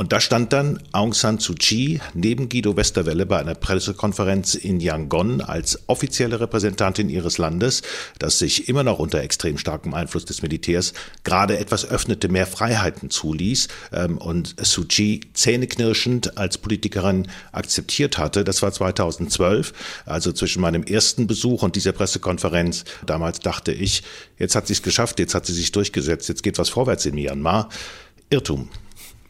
Und 0.00 0.12
da 0.12 0.20
stand 0.20 0.54
dann 0.54 0.82
Aung 0.92 1.12
San 1.12 1.40
Suu 1.40 1.52
Kyi 1.52 2.00
neben 2.14 2.48
Guido 2.48 2.74
Westerwelle 2.74 3.26
bei 3.26 3.38
einer 3.38 3.54
Pressekonferenz 3.54 4.54
in 4.54 4.80
Yangon 4.80 5.42
als 5.42 5.78
offizielle 5.88 6.40
Repräsentantin 6.40 7.10
ihres 7.10 7.36
Landes, 7.36 7.82
das 8.18 8.38
sich 8.38 8.70
immer 8.70 8.82
noch 8.82 8.98
unter 8.98 9.20
extrem 9.20 9.58
starkem 9.58 9.92
Einfluss 9.92 10.24
des 10.24 10.40
Militärs 10.40 10.94
gerade 11.22 11.58
etwas 11.58 11.84
öffnete, 11.84 12.30
mehr 12.30 12.46
Freiheiten 12.46 13.10
zuließ 13.10 13.68
ähm, 13.92 14.16
und 14.16 14.54
Suu 14.64 14.86
Kyi 14.88 15.20
zähneknirschend 15.34 16.38
als 16.38 16.56
Politikerin 16.56 17.28
akzeptiert 17.52 18.16
hatte. 18.16 18.42
Das 18.42 18.62
war 18.62 18.72
2012, 18.72 19.74
also 20.06 20.32
zwischen 20.32 20.62
meinem 20.62 20.82
ersten 20.82 21.26
Besuch 21.26 21.62
und 21.62 21.76
dieser 21.76 21.92
Pressekonferenz. 21.92 22.84
Damals 23.04 23.40
dachte 23.40 23.72
ich, 23.72 24.02
jetzt 24.38 24.54
hat 24.54 24.66
sie 24.66 24.72
es 24.72 24.82
geschafft, 24.82 25.18
jetzt 25.18 25.34
hat 25.34 25.44
sie 25.44 25.52
sich 25.52 25.72
durchgesetzt, 25.72 26.30
jetzt 26.30 26.42
geht 26.42 26.56
was 26.56 26.70
vorwärts 26.70 27.04
in 27.04 27.16
Myanmar. 27.16 27.68
Irrtum. 28.30 28.70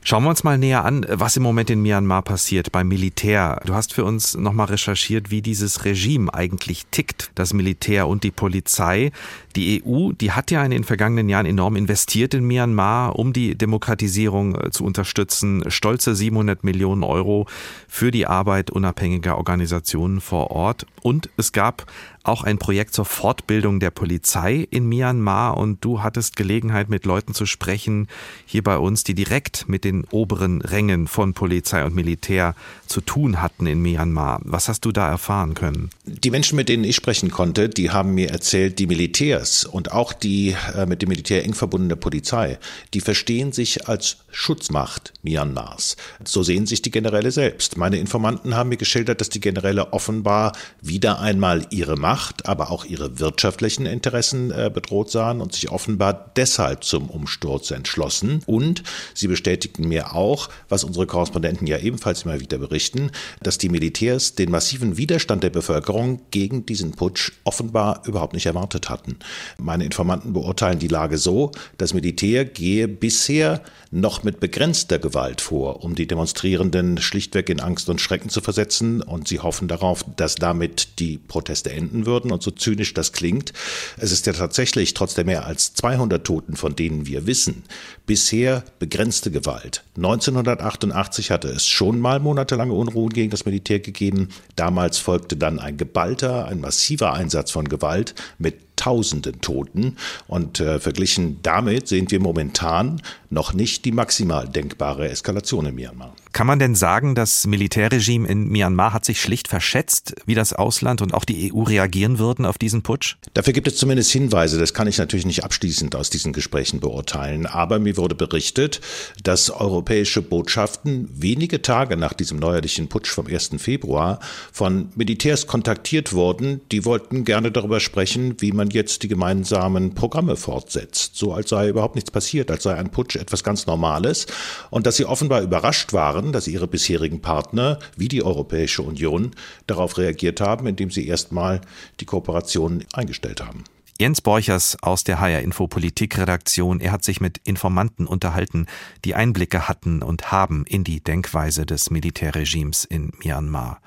Schauen 0.03 0.25
wir 0.25 0.31
uns 0.31 0.45
mal 0.45 0.57
näher 0.57 0.87
an, 0.87 1.05
was 1.09 1.37
im 1.37 1.43
Moment 1.43 1.69
in 1.69 1.83
Myanmar 1.83 2.23
passiert 2.23 2.73
beim 2.73 2.89
Militär. 2.89 3.61
Du 3.67 3.75
hast 3.75 3.93
für 3.93 4.03
uns 4.03 4.35
nochmal 4.35 4.69
recherchiert, 4.69 5.31
wie 5.31 5.43
dieses 5.43 5.85
Regime 5.85 6.33
eigentlich 6.33 6.87
tickt, 6.91 7.31
das 7.35 7.53
Militär 7.53 8.09
und 8.09 8.25
die 8.25 8.31
Polizei. 8.31 9.13
Die 9.57 9.83
EU, 9.85 10.13
die 10.13 10.33
hat 10.33 10.51
ja 10.51 10.65
in 10.65 10.71
den 10.71 10.85
vergangenen 10.85 11.29
Jahren 11.29 11.45
enorm 11.45 11.77
investiert 11.77 12.33
in 12.33 12.47
Myanmar, 12.47 13.19
um 13.19 13.35
die 13.35 13.55
Demokratisierung 13.57 14.55
äh, 14.55 14.71
zu 14.71 14.85
unterstützen. 14.85 15.65
Stolze 15.71 16.15
700 16.15 16.65
Millionen 16.65 17.03
Euro 17.03 17.47
für 17.87 18.11
die 18.11 18.27
Arbeit 18.27 18.71
unabhängiger 18.71 19.37
Organisationen 19.37 20.23
vor 20.23 20.51
Ort. 20.51 20.87
Und 21.03 21.29
es 21.37 21.53
gab 21.53 21.87
auch 22.23 22.45
ein 22.45 22.59
Projekt 22.59 22.95
zur 22.95 23.05
Fortbildung 23.05 23.81
der 23.81 23.91
Polizei 23.91 24.67
in 24.71 24.89
Myanmar 24.89 25.57
und 25.57 25.85
du 25.85 26.03
hattest 26.03 26.37
Gelegenheit, 26.37 26.89
mit 26.89 27.05
Leuten 27.05 27.35
zu 27.35 27.47
sprechen, 27.47 28.09
hier 28.47 28.63
bei 28.63 28.77
uns, 28.77 29.05
die 29.05 29.15
direkt 29.15 29.69
mit 29.69 29.85
den 29.85 30.05
oberen 30.11 30.61
Rängen 30.61 31.07
von 31.07 31.33
Polizei 31.33 31.85
und 31.85 31.95
Militär 31.95 32.55
zu 32.87 33.01
tun 33.01 33.41
hatten 33.41 33.67
in 33.67 33.81
Myanmar. 33.81 34.41
Was 34.45 34.69
hast 34.69 34.85
du 34.85 34.93
da 34.93 35.09
erfahren 35.09 35.55
können? 35.55 35.91
Die 36.05 36.31
Menschen, 36.31 36.57
mit 36.57 36.69
denen 36.69 36.85
ich 36.85 36.97
sprechen 36.97 37.31
konnte, 37.31 37.69
die 37.69 37.91
haben 37.91 38.15
mir 38.15 38.31
erzählt, 38.31 38.79
die 38.79 38.87
Militärs 38.87 39.65
und 39.65 39.93
auch 39.93 40.13
die 40.13 40.57
äh, 40.75 40.87
mit 40.87 41.03
dem 41.03 41.09
Militär 41.09 41.45
eng 41.45 41.55
verbundene 41.55 41.97
Polizei, 41.97 42.59
die 42.93 43.01
verstehen 43.01 43.53
sich 43.53 43.89
als 43.89 44.19
Schutzmacht 44.31 45.13
Myanmars. 45.23 45.97
So 46.25 46.43
sehen 46.43 46.67
sich 46.67 46.83
die 46.83 46.91
Generäle 46.91 47.31
selbst. 47.31 47.77
Meine 47.77 47.99
Informanten 47.99 48.57
haben 48.57 48.69
mir 48.69 48.77
geschildert, 48.77 49.21
dass 49.21 49.29
die 49.29 49.41
Generäle 49.41 49.93
offenbar 49.93 50.53
wieder 50.81 51.21
einmal 51.21 51.67
ihre 51.71 51.97
Macht, 52.11 52.49
aber 52.49 52.73
auch 52.73 52.85
ihre 52.85 53.21
wirtschaftlichen 53.21 53.87
Interessen 53.87 54.51
äh, 54.51 54.69
bedroht 54.69 55.13
sahen 55.13 55.41
und 55.41 55.53
sich 55.53 55.71
offenbar 55.71 56.33
deshalb 56.35 56.83
zum 56.83 57.09
Umsturz 57.09 57.71
entschlossen. 57.71 58.43
Und 58.47 58.83
sie 59.15 59.29
bestätigten 59.29 59.87
mir 59.87 60.13
auch, 60.13 60.49
was 60.69 60.83
unsere 60.83 61.07
Korrespondenten 61.07 61.69
ja 61.69 61.79
ebenfalls 61.79 62.25
immer 62.25 62.41
wieder 62.41 62.59
berichten, 62.59 63.13
dass 63.45 63.59
die 63.59 63.69
Militärs 63.69 64.35
den 64.35 64.51
massiven 64.51 64.97
Widerstand 64.97 65.45
der 65.45 65.51
Bevölkerung 65.51 66.23
gegen 66.33 66.67
diesen 66.67 66.97
Putsch 66.97 67.31
offenbar 67.45 68.03
überhaupt 68.07 68.35
nicht 68.35 68.47
erwartet 68.47 68.91
hatten. 68.91 69.21
Meine 69.57 69.85
Informanten 69.85 70.33
beurteilen 70.33 70.81
die 70.81 70.89
Lage 70.89 71.17
so, 71.17 71.53
das 71.79 71.95
Militär 71.95 72.45
gehe 72.45 72.89
bisher 72.89 73.63
noch 73.93 74.23
mit 74.23 74.41
begrenzter 74.41 74.99
Gewalt 74.99 75.41
vor, 75.41 75.85
um 75.85 75.95
die 75.95 76.07
Demonstrierenden 76.07 76.99
schlichtweg 76.99 77.49
in 77.51 77.61
Angst 77.61 77.89
und 77.89 78.01
Schrecken 78.01 78.31
zu 78.31 78.41
versetzen. 78.41 79.01
Und 79.01 79.29
sie 79.29 79.41
hoffen 79.41 79.69
darauf, 79.69 80.05
dass 80.17 80.35
damit 80.35 80.99
die 80.99 81.19
Proteste 81.19 81.73
enden 81.73 82.00
würden. 82.07 82.33
Und 82.33 82.43
so 82.43 82.51
zynisch 82.51 82.95
das 82.95 83.13
klingt, 83.13 83.53
es 83.99 84.13
ist 84.13 84.27
ja 84.27 84.33
tatsächlich 84.33 84.95
trotz 84.95 85.15
der 85.15 85.25
mehr 85.25 85.47
als 85.47 85.75
200 85.75 86.25
Toten, 86.25 86.57
von 86.57 86.77
denen 86.77 87.07
wir 87.07 87.27
wissen, 87.27 87.65
bisher 88.07 88.65
begrenzte 88.79 89.31
Gewalt. 89.31 89.85
1988 89.97 91.31
hatte 91.31 91.49
es 91.49 91.67
schon 91.67 92.01
mal 92.01 92.21
monatelange 92.21 92.73
Unruhen 92.73 93.11
gegen 93.11 93.31
das 93.31 93.45
Militär 93.45 93.81
gegeben. 93.81 94.29
Damals 94.57 94.99
folgte 94.99 95.37
dann 95.37 95.59
ein 95.59 95.77
geballter, 95.77 96.47
ein 96.47 96.61
massiver 96.61 97.13
Einsatz 97.13 97.51
von 97.51 97.69
Gewalt 97.69 98.15
mit 98.39 98.71
Tausenden 98.81 99.43
Toten. 99.43 99.97
Und 100.27 100.59
äh, 100.59 100.81
verglichen 100.81 101.41
damit 101.43 101.87
sehen 101.87 102.11
wir 102.11 102.19
momentan 102.19 103.03
noch 103.29 103.53
nicht 103.53 103.85
die 103.85 103.93
maximal 103.93 104.49
denkbare 104.49 105.11
Eskalation 105.11 105.67
in 105.67 105.75
Myanmar. 105.75 106.17
Kann 106.33 106.47
man 106.47 106.61
denn 106.61 106.77
sagen, 106.77 107.15
das 107.15 107.47
Militärregime 107.47 108.29
in 108.29 108.49
Myanmar 108.49 108.93
hat 108.93 109.05
sich 109.05 109.21
schlicht 109.21 109.49
verschätzt, 109.49 110.15
wie 110.27 110.37
das 110.37 110.53
Ausland 110.53 111.03
und 111.03 111.13
auch 111.13 111.25
die 111.25 111.53
EU 111.53 111.63
reagieren 111.63 112.19
würden 112.19 112.47
auf 112.47 112.57
diesen 112.57 112.83
Putsch? 112.83 113.17
Dafür 113.35 113.53
gibt 113.53 113.67
es 113.67 113.77
zumindest 113.77 114.13
Hinweise. 114.13 114.59
Das 114.59 114.73
kann 114.73 114.87
ich 114.87 114.99
natürlich 114.99 115.27
nicht 115.27 115.43
abschließend 115.43 115.97
aus 115.97 116.09
diesen 116.09 116.33
Gesprächen 116.33 116.79
beurteilen. 116.79 117.47
Aber 117.47 117.81
mir 117.81 117.97
wurde 117.97 118.15
berichtet, 118.15 118.81
dass 119.25 119.51
europäische 119.51 120.23
Botschaften 120.23 121.09
wenige 121.13 121.63
Tage 121.63 121.97
nach 121.97 122.13
diesem 122.13 122.39
neuerlichen 122.39 122.89
Putsch 122.89 123.11
vom 123.11 123.27
1. 123.27 123.51
Februar 123.59 124.21
von 124.53 124.91
Militärs 124.95 125.49
kontaktiert 125.49 126.13
wurden. 126.13 126.61
Die 126.71 126.85
wollten 126.85 127.25
gerne 127.25 127.51
darüber 127.51 127.81
sprechen, 127.81 128.37
wie 128.41 128.53
man 128.53 128.71
jetzt 128.71 129.03
die 129.03 129.09
gemeinsamen 129.09 129.95
Programme 129.95 130.37
fortsetzt. 130.37 131.17
So 131.17 131.35
als 131.35 131.51
sei 131.51 131.69
überhaupt 131.69 131.97
nichts 131.97 132.13
passiert, 132.13 132.51
als 132.51 132.63
sei 132.63 132.77
ein 132.77 132.91
Putsch 132.91 133.17
etwas 133.17 133.43
ganz 133.43 133.67
Normales. 133.67 134.27
Und 134.71 134.87
dass 134.87 134.97
sie 134.97 135.07
offenbar 135.07 135.43
überrascht 135.43 135.93
waren, 135.93 136.20
dass 136.33 136.47
ihre 136.47 136.69
bisherigen 136.69 137.21
Partner 137.21 137.79
wie 137.97 138.09
die 138.09 138.23
Europäische 138.23 138.83
Union 138.83 139.33
darauf 139.67 139.99
reagiert 139.99 140.41
haben, 140.41 140.67
indem 140.67 140.91
sie 140.91 141.07
erstmal 141.07 141.61
die 142.01 142.05
Kooperation 142.05 142.85
eingestellt 142.93 143.41
haben. 143.41 143.65
Jens 143.99 144.23
Borchers 144.23 144.79
aus 144.81 145.05
der 145.05 145.21
HR 145.21 145.41
Info 145.41 145.67
Politikredaktion, 145.67 146.81
er 146.81 146.93
hat 146.93 147.05
sich 147.05 147.21
mit 147.21 147.39
Informanten 147.45 148.07
unterhalten, 148.07 148.67
die 149.05 149.15
Einblicke 149.15 149.69
hatten 149.69 150.03
und 150.03 150.33
haben 150.33 150.65
in 150.67 150.85
die 150.85 151.05
Denkweise 151.05 151.67
des 151.67 151.91
Militärregimes 151.91 152.85
in 152.85 153.13
Myanmar. 153.23 153.83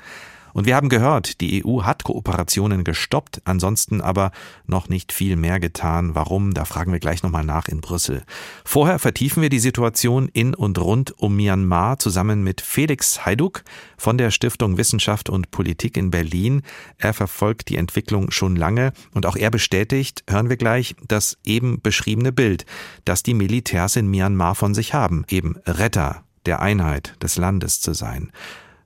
Und 0.53 0.65
wir 0.65 0.75
haben 0.75 0.89
gehört, 0.89 1.41
die 1.41 1.65
EU 1.65 1.83
hat 1.83 2.03
Kooperationen 2.03 2.83
gestoppt, 2.83 3.41
ansonsten 3.43 4.01
aber 4.01 4.31
noch 4.67 4.87
nicht 4.87 5.11
viel 5.11 5.35
mehr 5.35 5.59
getan. 5.59 6.15
Warum? 6.15 6.53
Da 6.53 6.65
fragen 6.65 6.91
wir 6.91 6.99
gleich 6.99 7.23
nochmal 7.23 7.43
nach 7.43 7.67
in 7.67 7.81
Brüssel. 7.81 8.23
Vorher 8.63 8.99
vertiefen 8.99 9.41
wir 9.41 9.49
die 9.49 9.59
Situation 9.59 10.29
in 10.31 10.53
und 10.53 10.79
rund 10.79 11.17
um 11.19 11.35
Myanmar 11.35 11.97
zusammen 11.99 12.43
mit 12.43 12.61
Felix 12.61 13.25
Haiduk 13.25 13.63
von 13.97 14.17
der 14.17 14.31
Stiftung 14.31 14.77
Wissenschaft 14.77 15.29
und 15.29 15.51
Politik 15.51 15.97
in 15.97 16.11
Berlin. 16.11 16.61
Er 16.97 17.13
verfolgt 17.13 17.69
die 17.69 17.77
Entwicklung 17.77 18.31
schon 18.31 18.55
lange 18.55 18.93
und 19.13 19.25
auch 19.25 19.35
er 19.35 19.49
bestätigt, 19.49 20.23
hören 20.29 20.49
wir 20.49 20.57
gleich, 20.57 20.95
das 21.07 21.37
eben 21.43 21.81
beschriebene 21.81 22.31
Bild, 22.31 22.65
das 23.05 23.23
die 23.23 23.33
Militärs 23.33 23.95
in 23.95 24.07
Myanmar 24.07 24.55
von 24.55 24.73
sich 24.73 24.93
haben, 24.93 25.25
eben 25.29 25.55
Retter 25.65 26.23
der 26.45 26.61
Einheit 26.61 27.15
des 27.21 27.37
Landes 27.37 27.81
zu 27.81 27.93
sein. 27.93 28.31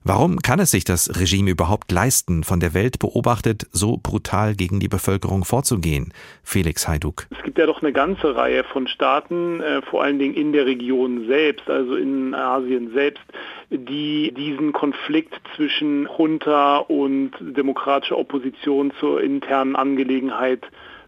Warum 0.03 0.39
kann 0.39 0.59
es 0.59 0.71
sich 0.71 0.85
das 0.85 1.19
Regime 1.19 1.51
überhaupt 1.51 1.91
leisten, 1.91 2.43
von 2.43 2.59
der 2.59 2.73
Welt 2.73 2.99
beobachtet 2.99 3.67
so 3.71 3.97
brutal 4.01 4.55
gegen 4.55 4.79
die 4.79 4.87
Bevölkerung 4.87 5.43
vorzugehen? 5.43 6.13
Felix 6.43 6.87
Haiduk. 6.87 7.27
Es 7.29 7.43
gibt 7.43 7.57
ja 7.57 7.65
doch 7.65 7.81
eine 7.81 7.91
ganze 7.91 8.35
Reihe 8.35 8.63
von 8.63 8.87
Staaten, 8.87 9.59
äh, 9.59 9.81
vor 9.81 10.03
allen 10.03 10.19
Dingen 10.19 10.33
in 10.33 10.53
der 10.53 10.65
Region 10.65 11.27
selbst, 11.27 11.69
also 11.69 11.95
in 11.95 12.33
Asien 12.33 12.93
selbst, 12.93 13.23
die 13.69 14.33
diesen 14.33 14.71
Konflikt 14.71 15.41
zwischen 15.55 16.07
Junta 16.17 16.77
und 16.77 17.31
demokratischer 17.41 18.17
Opposition 18.17 18.93
zur 18.99 19.21
internen 19.21 19.75
Angelegenheit 19.75 20.65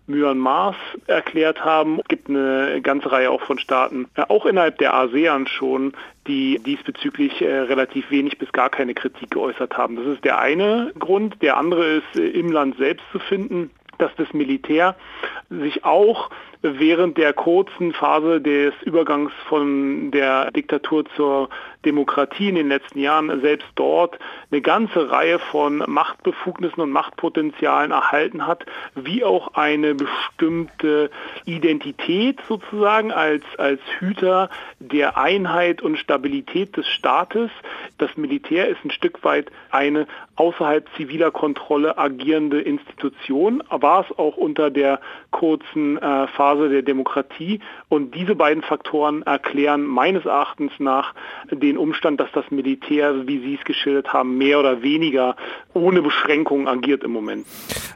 Myanmars 0.10 0.75
erklärt 1.08 1.63
haben. 1.63 2.00
Es 2.00 2.08
gibt 2.08 2.30
eine 2.30 2.82
ganze 2.82 3.12
Reihe 3.12 3.32
auch 3.32 3.42
von 3.42 3.60
Staaten, 3.60 4.08
äh, 4.16 4.24
auch 4.28 4.46
innerhalb 4.46 4.78
der 4.80 4.94
ASEAN 4.94 5.48
schon, 5.48 5.94
die 6.28 6.60
diesbezüglich 6.60 7.42
äh, 7.42 7.60
relativ 7.60 8.12
wenig 8.12 8.38
bis 8.38 8.51
gar 8.51 8.70
keine 8.70 8.94
Kritik 8.94 9.32
geäußert 9.32 9.78
haben. 9.78 9.96
Das 9.96 10.08
ist 10.08 10.25
der 10.25 10.39
eine 10.39 10.92
Grund. 11.00 11.42
Der 11.42 11.58
andere 11.58 11.86
ist 11.86 12.16
äh, 12.16 12.28
im 12.28 12.51
Land 12.51 12.78
selbst 12.78 13.06
zu 13.12 13.20
finden 13.20 13.72
dass 14.00 14.16
das 14.16 14.34
Militär 14.34 14.96
sich 15.50 15.84
auch 15.84 16.30
während 16.62 17.18
der 17.18 17.32
kurzen 17.34 17.94
Phase 17.94 18.42
des 18.42 18.74
Übergangs 18.84 19.32
von 19.48 20.12
der 20.12 20.51
Diktatur 20.51 21.06
zur 21.16 21.50
Demokratie 21.86 22.50
in 22.50 22.56
den 22.56 22.68
letzten 22.68 23.00
Jahren 23.00 23.39
selbst 23.39 23.70
dort 23.75 24.20
eine 24.51 24.60
ganze 24.60 25.10
Reihe 25.10 25.39
von 25.39 25.78
Machtbefugnissen 25.88 26.82
und 26.82 26.92
Machtpotenzialen 26.92 27.92
erhalten 27.92 28.46
hat, 28.46 28.66
wie 28.96 29.24
auch 29.24 29.54
eine 29.54 29.96
bestimmte 29.96 31.10
Identität 31.46 32.39
sozusagen 32.50 33.13
als, 33.13 33.44
als 33.58 33.80
Hüter 34.00 34.50
der 34.80 35.18
Einheit 35.18 35.82
und 35.82 35.98
Stabilität 35.98 36.75
des 36.75 36.88
Staates. 36.88 37.50
Das 37.98 38.18
Militär 38.18 38.68
ist 38.68 38.84
ein 38.84 38.92
Stück 38.92 39.24
weit 39.24 39.50
eine 39.72 40.08
außerhalb 40.36 40.86
ziviler 40.98 41.32
Kontrolle 41.32 41.98
agierende 41.98 42.60
Institution, 42.60 43.63
war 43.70 44.06
es 44.06 44.18
auch 44.18 44.36
unter 44.36 44.70
der 44.70 45.00
kurzen 45.32 45.98
äh, 45.98 46.28
Phase 46.28 46.49
Phase 46.50 46.70
der 46.70 46.82
Demokratie. 46.82 47.60
Und 47.89 48.15
diese 48.15 48.36
beiden 48.36 48.63
Faktoren 48.63 49.22
erklären 49.24 49.86
meines 49.86 50.25
Erachtens 50.25 50.72
nach 50.79 51.13
den 51.51 51.77
Umstand, 51.77 52.20
dass 52.20 52.32
das 52.34 52.46
Militär, 52.50 53.27
wie 53.27 53.39
Sie 53.39 53.56
es 53.56 53.65
geschildert 53.65 54.13
haben, 54.13 54.38
mehr 54.38 54.60
oder 54.60 54.82
weniger 54.82 55.36
ohne 55.74 56.01
Beschränkungen 56.01 56.68
agiert 56.68 57.03
im 57.03 57.12
Moment. 57.12 57.46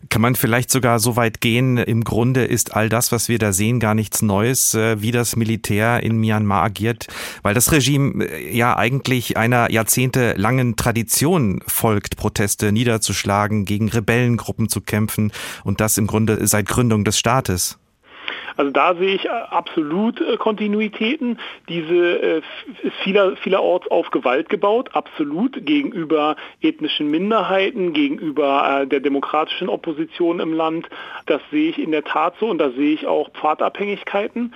Kann 0.09 0.21
man 0.21 0.35
vielleicht 0.35 0.69
sogar 0.69 0.99
so 0.99 1.15
weit 1.15 1.41
gehen, 1.41 1.77
im 1.77 2.03
Grunde 2.03 2.45
ist 2.45 2.75
all 2.75 2.89
das, 2.89 3.11
was 3.11 3.29
wir 3.29 3.39
da 3.39 3.51
sehen, 3.51 3.79
gar 3.79 3.95
nichts 3.95 4.21
Neues, 4.21 4.75
äh, 4.75 5.01
wie 5.01 5.11
das 5.11 5.35
Militär 5.35 6.03
in 6.03 6.17
Myanmar 6.17 6.63
agiert, 6.63 7.07
weil 7.41 7.55
das 7.55 7.71
Regime 7.71 8.25
äh, 8.25 8.55
ja 8.55 8.77
eigentlich 8.77 9.37
einer 9.37 9.71
jahrzehntelangen 9.71 10.75
Tradition 10.75 11.61
folgt, 11.65 12.17
Proteste 12.17 12.71
niederzuschlagen, 12.71 13.65
gegen 13.65 13.89
Rebellengruppen 13.89 14.69
zu 14.69 14.81
kämpfen 14.81 15.31
und 15.63 15.81
das 15.81 15.97
im 15.97 16.05
Grunde 16.05 16.45
seit 16.45 16.67
Gründung 16.67 17.03
des 17.03 17.17
Staates. 17.17 17.79
Also 18.57 18.71
da 18.71 18.95
sehe 18.95 19.15
ich 19.15 19.25
äh, 19.25 19.29
absolut 19.29 20.21
äh, 20.21 20.37
Kontinuitäten. 20.37 21.39
Diese 21.69 21.93
äh, 21.93 22.41
ist 22.83 22.95
vieler, 23.03 23.35
vielerorts 23.37 23.89
auf 23.89 24.11
Gewalt 24.11 24.49
gebaut, 24.49 24.89
absolut, 24.93 25.65
gegenüber 25.65 26.35
ethnischen 26.61 27.09
Minderheiten, 27.09 27.93
gegenüber 27.93 28.85
der 28.85 28.99
demokratischen 28.99 29.69
Opposition 29.69 30.39
im 30.39 30.53
Land. 30.53 30.87
Das 31.25 31.41
sehe 31.51 31.69
ich 31.69 31.79
in 31.79 31.91
der 31.91 32.03
Tat 32.03 32.35
so 32.39 32.47
und 32.47 32.57
da 32.57 32.71
sehe 32.71 32.93
ich 32.93 33.07
auch 33.07 33.31
Pfadabhängigkeiten. 33.31 34.53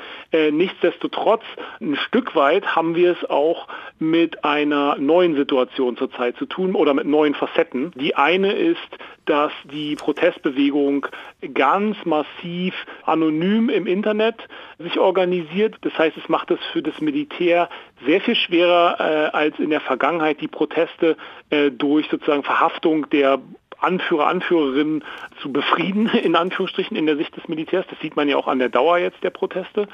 Nichtsdestotrotz, 0.52 1.44
ein 1.80 1.96
Stück 1.96 2.36
weit 2.36 2.76
haben 2.76 2.96
wir 2.96 3.12
es 3.12 3.30
auch 3.30 3.68
mit 4.00 4.44
einer 4.44 4.98
neuen 4.98 5.36
Situation 5.36 5.98
zurzeit 5.98 6.38
zu 6.38 6.46
tun 6.46 6.76
oder 6.76 6.94
mit 6.94 7.06
neuen 7.06 7.36
Facetten. 7.36 7.92
Die 7.96 8.16
eine 8.16 8.54
ist, 8.54 8.98
dass 9.28 9.52
die 9.66 9.96
Protestbewegung 9.96 11.08
ganz 11.54 11.98
massiv 12.06 12.74
anonym 13.04 13.70
im 13.70 13.86
Internet 13.88 14.36
sich 14.80 14.98
organisiert. 15.00 15.76
Das 15.82 15.98
heißt, 15.98 16.18
es 16.18 16.28
macht 16.30 16.52
es 16.52 16.60
für 16.72 16.82
das 16.82 17.00
Militär 17.02 17.70
sehr 18.06 18.22
viel 18.22 18.36
schwerer 18.36 18.98
äh, 19.00 19.36
als 19.36 19.60
in 19.60 19.70
der 19.70 19.82
Vergangenheit, 19.82 20.42
die 20.42 20.48
Proteste 20.48 21.18
äh, 21.50 21.72
durch 21.72 22.08
sozusagen 22.10 22.44
Verhaftung 22.44 23.10
der 23.10 23.40
Anführer, 23.80 24.28
Anführerinnen 24.28 25.04
zu 25.42 25.52
befrieden, 25.52 26.08
in 26.24 26.36
Anführungsstrichen, 26.36 26.98
in 26.98 27.06
der 27.06 27.18
Sicht 27.18 27.36
des 27.36 27.48
Militärs. 27.48 27.86
Das 27.90 28.00
sieht 28.00 28.16
man 28.16 28.28
ja 28.28 28.38
auch 28.38 28.48
an 28.48 28.60
der 28.60 28.70
Dauer 28.70 28.98
jetzt 28.98 29.24
der 29.24 29.30
Proteste. 29.30 29.88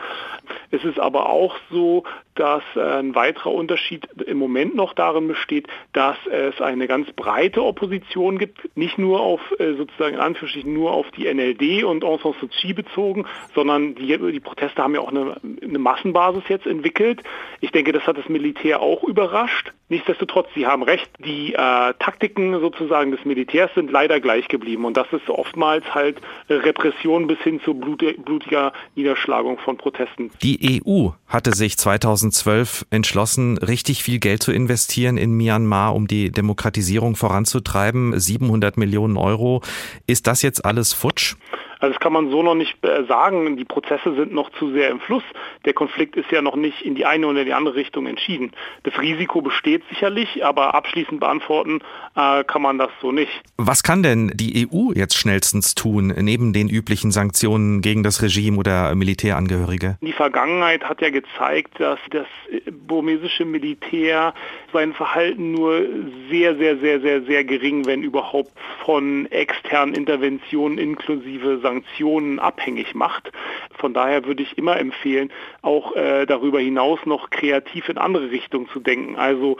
Es 0.74 0.84
ist 0.84 1.00
aber 1.00 1.30
auch 1.30 1.56
so, 1.70 2.04
dass 2.34 2.64
äh, 2.76 2.80
ein 2.80 3.14
weiterer 3.14 3.52
Unterschied 3.52 4.08
im 4.26 4.40
Moment 4.40 4.76
noch 4.76 4.94
darin 4.94 5.28
besteht, 5.28 5.68
dass 5.94 6.18
es 6.32 6.60
eine 6.62 6.88
ganz 6.88 7.12
breite 7.12 7.64
Opposition 7.64 8.40
gibt, 8.40 8.76
nicht 8.76 8.98
nur 8.98 9.20
auf 9.20 9.40
äh, 9.60 9.76
sozusagen 9.76 10.16
in 10.16 10.20
Anführungsstrichen 10.20 10.74
nur 10.74 10.92
auf 10.92 11.12
die 11.12 11.32
NLD 11.32 11.84
und 11.84 12.04
Aung 12.04 12.20
San 12.24 12.34
Suu 12.50 12.74
bezogen, 12.74 13.26
sondern 13.54 13.94
die, 13.94 14.18
die 14.18 14.40
Proteste 14.40 14.82
haben 14.82 14.96
ja 14.96 15.02
auch 15.02 15.12
eine, 15.12 15.36
eine 15.62 15.78
Massenbasis 15.78 16.44
jetzt 16.50 16.66
entwickelt. 16.66 17.22
Ich 17.62 17.72
denke, 17.72 17.92
das 17.92 18.08
hat 18.08 18.18
das 18.18 18.28
Militär 18.28 18.82
auch 18.82 19.04
überrascht. 19.04 19.72
Nichtsdestotrotz, 19.90 20.48
Sie 20.56 20.66
haben 20.66 20.82
recht, 20.82 21.08
die 21.20 21.54
äh, 21.54 21.94
Taktiken 22.00 22.60
sozusagen 22.60 23.12
des 23.12 23.26
Militärs 23.26 23.70
sind 23.76 23.92
leider 23.92 24.20
gleich 24.20 24.48
geblieben 24.48 24.86
und 24.86 24.98
das 24.98 25.06
ist 25.12 25.30
oftmals 25.30 25.94
halt 25.94 26.18
Repression 26.50 27.28
bis 27.28 27.38
hin 27.42 27.62
zu 27.62 27.76
blutiger 27.76 28.74
Niederschlagung 28.96 29.60
von 29.60 29.78
Protesten. 29.78 30.32
Die 30.42 30.63
EU 30.64 31.10
hatte 31.28 31.54
sich 31.54 31.78
2012 31.78 32.86
entschlossen, 32.90 33.58
richtig 33.58 34.04
viel 34.04 34.20
Geld 34.20 34.42
zu 34.42 34.52
investieren 34.52 35.18
in 35.18 35.34
Myanmar, 35.34 35.94
um 35.94 36.08
die 36.08 36.32
Demokratisierung 36.32 37.16
voranzutreiben. 37.16 38.18
700 38.18 38.78
Millionen 38.78 39.18
Euro. 39.18 39.62
Ist 40.08 40.28
das 40.28 40.42
jetzt 40.42 40.64
alles 40.64 40.94
futsch? 40.94 41.36
Also 41.84 41.96
das 41.96 42.00
kann 42.00 42.14
man 42.14 42.30
so 42.30 42.42
noch 42.42 42.56
nicht 42.56 42.78
äh, 42.86 43.04
sagen. 43.10 43.58
Die 43.58 43.66
Prozesse 43.66 44.16
sind 44.16 44.32
noch 44.32 44.50
zu 44.52 44.72
sehr 44.72 44.90
im 44.90 45.02
Fluss. 45.02 45.24
Der 45.66 45.74
Konflikt 45.74 46.16
ist 46.16 46.32
ja 46.32 46.42
noch 46.42 46.56
nicht 46.56 46.82
in 46.82 46.96
die 46.96 47.06
eine 47.06 47.28
oder 47.28 47.44
die 47.44 47.52
andere 47.52 47.76
Richtung 47.76 48.08
entschieden. 48.08 48.52
Das 48.84 48.98
Risiko 49.02 49.42
besteht 49.42 49.84
sicherlich, 49.90 50.46
aber 50.46 50.76
abschließend 50.76 51.20
beantworten 51.20 51.82
äh, 52.16 52.46
kann 52.46 52.62
man 52.62 52.78
das 52.78 52.90
so 53.02 53.12
nicht. 53.12 53.30
Was 53.58 53.84
kann 53.84 54.02
denn 54.02 54.32
die 54.34 54.66
EU 54.66 54.94
jetzt 54.94 55.18
schnellstens 55.18 55.76
tun, 55.76 56.14
neben 56.18 56.54
den 56.54 56.70
üblichen 56.70 57.12
Sanktionen 57.12 57.82
gegen 57.82 58.02
das 58.02 58.22
Regime 58.22 58.58
oder 58.58 58.96
Militärangehörige? 58.96 59.98
Die 60.00 60.14
Vergangenheit 60.14 60.86
hat 60.86 61.02
ja 61.02 61.10
gezeigt, 61.10 61.82
dass 61.82 62.00
das 62.12 62.28
burmesische 62.72 63.44
Militär 63.44 64.34
sein 64.72 64.94
Verhalten 64.94 65.52
nur 65.52 65.82
sehr, 66.30 66.56
sehr, 66.56 66.78
sehr, 66.78 67.02
sehr, 67.02 67.24
sehr 67.24 67.44
gering, 67.44 67.86
wenn 67.86 68.04
überhaupt, 68.04 68.54
von 68.86 69.26
externen 69.32 69.96
Interventionen 69.96 70.78
inklusive 70.78 71.60
Sanktionen 71.60 71.73
Sanktionen 71.74 72.40
abhängig 72.40 72.94
macht. 72.94 73.32
Von 73.78 73.94
daher 73.94 74.26
würde 74.26 74.44
ich 74.44 74.58
immer 74.58 74.78
empfehlen, 74.78 75.32
auch 75.62 75.96
äh, 75.96 76.26
darüber 76.26 76.60
hinaus 76.60 77.00
noch 77.06 77.30
kreativ 77.30 77.90
in 77.90 77.98
andere 77.98 78.30
Richtungen 78.32 78.70
zu 78.70 78.80
denken. 78.80 79.16
Also 79.16 79.58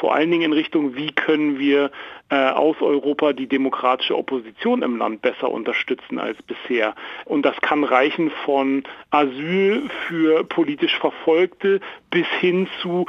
vor 0.00 0.14
allen 0.14 0.30
Dingen 0.30 0.44
in 0.44 0.52
Richtung, 0.52 0.96
wie 0.96 1.12
können 1.12 1.58
wir 1.58 1.90
äh, 2.30 2.50
aus 2.50 2.76
Europa 2.80 3.32
die 3.32 3.46
demokratische 3.46 4.16
Opposition 4.16 4.82
im 4.82 4.96
Land 4.96 5.22
besser 5.22 5.50
unterstützen 5.50 6.18
als 6.18 6.40
bisher. 6.42 6.94
Und 7.24 7.42
das 7.42 7.60
kann 7.60 7.84
reichen 7.84 8.30
von 8.44 8.84
Asyl 9.10 9.88
für 10.06 10.44
politisch 10.44 10.96
Verfolgte 10.98 11.80
bis 12.10 12.26
hin 12.40 12.68
zu 12.80 13.06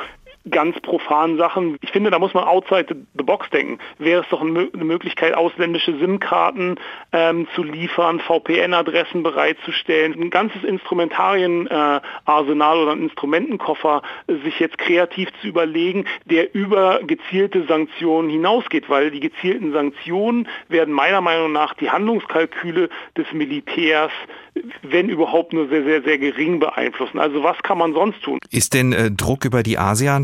ganz 0.49 0.79
profanen 0.81 1.37
Sachen. 1.37 1.77
Ich 1.81 1.91
finde, 1.91 2.09
da 2.09 2.17
muss 2.19 2.33
man 2.33 2.45
outside 2.45 2.87
the 2.89 2.95
box 3.23 3.49
denken. 3.49 3.79
Wäre 3.99 4.23
es 4.23 4.29
doch 4.29 4.41
eine 4.41 4.69
Möglichkeit, 4.73 5.35
ausländische 5.35 5.97
SIM-Karten 5.97 6.75
ähm, 7.11 7.47
zu 7.55 7.63
liefern, 7.63 8.19
VPN-Adressen 8.19 9.23
bereitzustellen, 9.23 10.13
ein 10.13 10.29
ganzes 10.29 10.63
Instrumentarienarsenal 10.63 12.77
äh, 12.77 12.81
oder 12.81 12.91
einen 12.91 13.03
Instrumentenkoffer 13.03 14.01
äh, 14.27 14.35
sich 14.43 14.59
jetzt 14.59 14.77
kreativ 14.77 15.29
zu 15.41 15.47
überlegen, 15.47 16.05
der 16.25 16.53
über 16.55 16.99
gezielte 17.05 17.65
Sanktionen 17.67 18.29
hinausgeht, 18.29 18.89
weil 18.89 19.11
die 19.11 19.19
gezielten 19.19 19.73
Sanktionen 19.73 20.47
werden 20.69 20.93
meiner 20.93 21.21
Meinung 21.21 21.51
nach 21.51 21.73
die 21.75 21.91
Handlungskalküle 21.91 22.89
des 23.15 23.31
Militärs 23.31 24.11
wenn 24.81 25.09
überhaupt 25.09 25.53
nur 25.53 25.69
sehr, 25.69 25.83
sehr, 25.83 26.03
sehr 26.03 26.17
gering 26.17 26.59
beeinflussen. 26.59 27.19
Also 27.19 27.43
was 27.43 27.57
kann 27.63 27.77
man 27.77 27.93
sonst 27.93 28.21
tun? 28.21 28.39
Ist 28.49 28.73
denn 28.73 28.91
äh, 28.91 29.11
Druck 29.11 29.45
über 29.45 29.63
die 29.63 29.77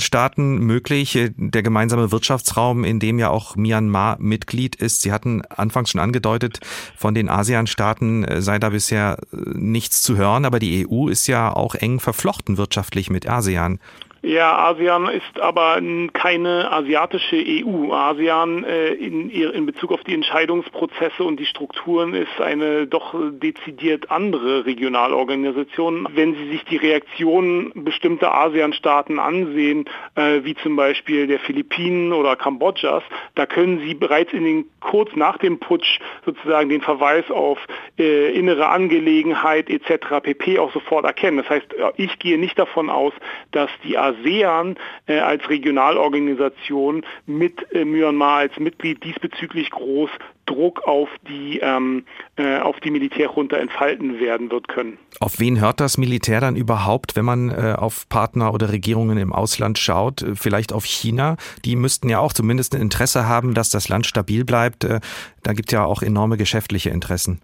ASEAN-Staaten 0.08 0.60
möglich? 0.60 1.16
Äh, 1.16 1.32
der 1.36 1.64
gemeinsame 1.64 2.12
Wirtschaftsraum, 2.12 2.84
in 2.84 3.00
dem 3.00 3.20
ja 3.20 3.30
auch 3.30 3.56
Myanmar 3.56 4.18
Mitglied 4.20 4.76
ist. 4.76 5.02
Sie 5.02 5.12
hatten 5.12 5.42
anfangs 5.44 5.92
schon 5.92 6.02
angedeutet, 6.02 6.60
von 6.96 7.14
den 7.14 7.30
ASEAN-Staaten 7.30 8.24
äh, 8.24 8.42
sei 8.42 8.60
da 8.60 8.70
bisher 8.70 9.18
äh, 9.32 9.38
nichts 9.54 10.02
zu 10.02 10.18
hören, 10.18 10.46
aber 10.46 10.60
die 10.60 10.88
EU 10.88 11.10
ist 11.10 11.28
ja 11.28 11.54
auch 11.54 11.76
eng 11.76 12.00
verflochten 12.00 12.58
wirtschaftlich 12.58 13.10
mit 13.10 13.28
ASEAN. 13.28 13.80
Ja, 14.24 14.58
ASEAN 14.58 15.10
ist 15.10 15.40
aber 15.40 15.80
keine 16.12 16.72
asiatische 16.72 17.36
EU. 17.36 17.94
ASEAN 17.94 18.64
äh, 18.64 18.90
in, 18.94 19.30
in 19.30 19.66
Bezug 19.68 19.92
auf 19.92 20.04
die 20.04 20.16
Entscheidungsprozesse 20.16 21.24
und 21.24 21.40
die 21.40 21.46
Strukturen 21.46 22.16
ist 22.16 22.42
eine 22.42 22.88
doch 22.88 23.14
dezidiert 23.32 24.10
andere 24.10 24.66
Regionalorganisation. 24.66 26.08
Wenn 26.14 26.34
Sie 26.34 26.50
sich 26.50 26.66
die 26.66 26.78
Reaktionen 26.78 27.72
bestimmter 27.76 28.34
ASEAN-Staaten 28.34 29.20
ansehen, 29.20 29.86
äh, 30.16 30.44
wie 30.44 30.56
zum 30.56 30.76
Beispiel 30.76 31.28
der 31.28 31.40
Philippinen 31.40 32.12
oder 32.12 32.36
Kambodschas, 32.36 33.04
da 33.36 33.46
können 33.46 33.82
Sie 33.82 33.94
bereits 33.94 34.34
in 34.34 34.44
den 34.44 34.66
kurz 34.80 35.16
nach 35.16 35.38
dem 35.38 35.60
Putsch 35.60 36.00
sozusagen 36.26 36.70
den 36.70 36.82
Verweis 36.82 37.30
auf 37.30 37.60
äh, 38.00 38.32
innere 38.32 38.68
Angelegenheit 38.70 39.70
etc. 39.70 40.24
pp. 40.24 40.58
auch 40.58 40.74
sofort 40.74 41.06
erkennen. 41.06 41.38
Das 41.38 41.50
heißt, 41.50 41.68
ich 41.98 42.18
gehe 42.18 42.40
nicht 42.40 42.58
davon 42.58 42.90
aus, 42.90 43.14
dass 43.52 43.70
die 43.84 43.98
ASEAN 43.98 44.17
ASEAN 44.20 44.76
äh, 45.08 45.20
als 45.20 45.48
Regionalorganisation 45.50 47.06
mit 47.26 47.72
äh, 47.74 47.86
Myanmar 47.86 48.38
als 48.38 48.58
Mitglied 48.60 49.04
diesbezüglich 49.04 49.70
groß 49.72 50.10
Druck 50.46 50.88
auf 50.88 51.10
die, 51.28 51.60
ähm, 51.60 52.06
äh, 52.38 52.60
auf 52.60 52.80
die 52.80 52.90
Militärjunta 52.90 53.58
entfalten 53.58 54.20
werden 54.20 54.50
wird 54.50 54.68
können. 54.68 54.98
Auf 55.20 55.40
wen 55.40 55.60
hört 55.60 55.80
das 55.80 55.98
Militär 55.98 56.40
dann 56.40 56.56
überhaupt, 56.56 57.16
wenn 57.16 57.26
man 57.26 57.50
äh, 57.50 57.76
auf 57.78 58.08
Partner 58.10 58.54
oder 58.54 58.72
Regierungen 58.72 59.18
im 59.18 59.34
Ausland 59.34 59.78
schaut? 59.78 60.22
Äh, 60.22 60.36
vielleicht 60.36 60.74
auf 60.74 60.86
China? 60.86 61.36
Die 61.66 61.76
müssten 61.76 62.10
ja 62.10 62.20
auch 62.20 62.34
zumindest 62.34 62.76
ein 62.76 62.82
Interesse 62.82 63.28
haben, 63.28 63.54
dass 63.54 63.70
das 63.70 63.90
Land 63.90 64.08
stabil 64.08 64.46
bleibt. 64.46 64.86
Äh, 64.86 65.02
da 65.44 65.54
gibt 65.54 65.70
es 65.70 65.74
ja 65.74 65.84
auch 65.84 66.02
enorme 66.02 66.38
geschäftliche 66.38 66.90
Interessen. 66.90 67.42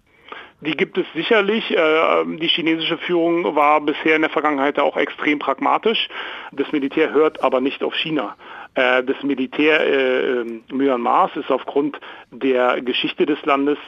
Die 0.60 0.76
gibt 0.76 0.96
es 0.96 1.06
sicherlich. 1.14 1.70
Äh, 1.70 2.24
die 2.38 2.48
chinesische 2.48 2.98
Führung 2.98 3.54
war 3.54 3.80
bisher 3.80 4.16
in 4.16 4.22
der 4.22 4.30
Vergangenheit 4.30 4.78
auch 4.78 4.96
extrem 4.96 5.38
pragmatisch. 5.38 6.08
Das 6.52 6.70
Militär 6.72 7.12
hört 7.12 7.42
aber 7.42 7.60
nicht 7.60 7.82
auf 7.82 7.94
China. 7.94 8.36
Äh, 8.74 9.02
das 9.02 9.22
Militär 9.22 9.80
äh, 9.86 10.44
Myanmars 10.72 11.36
ist 11.36 11.50
aufgrund 11.50 11.98
der 12.30 12.80
Geschichte 12.80 13.26
des 13.26 13.44
Landes 13.44 13.78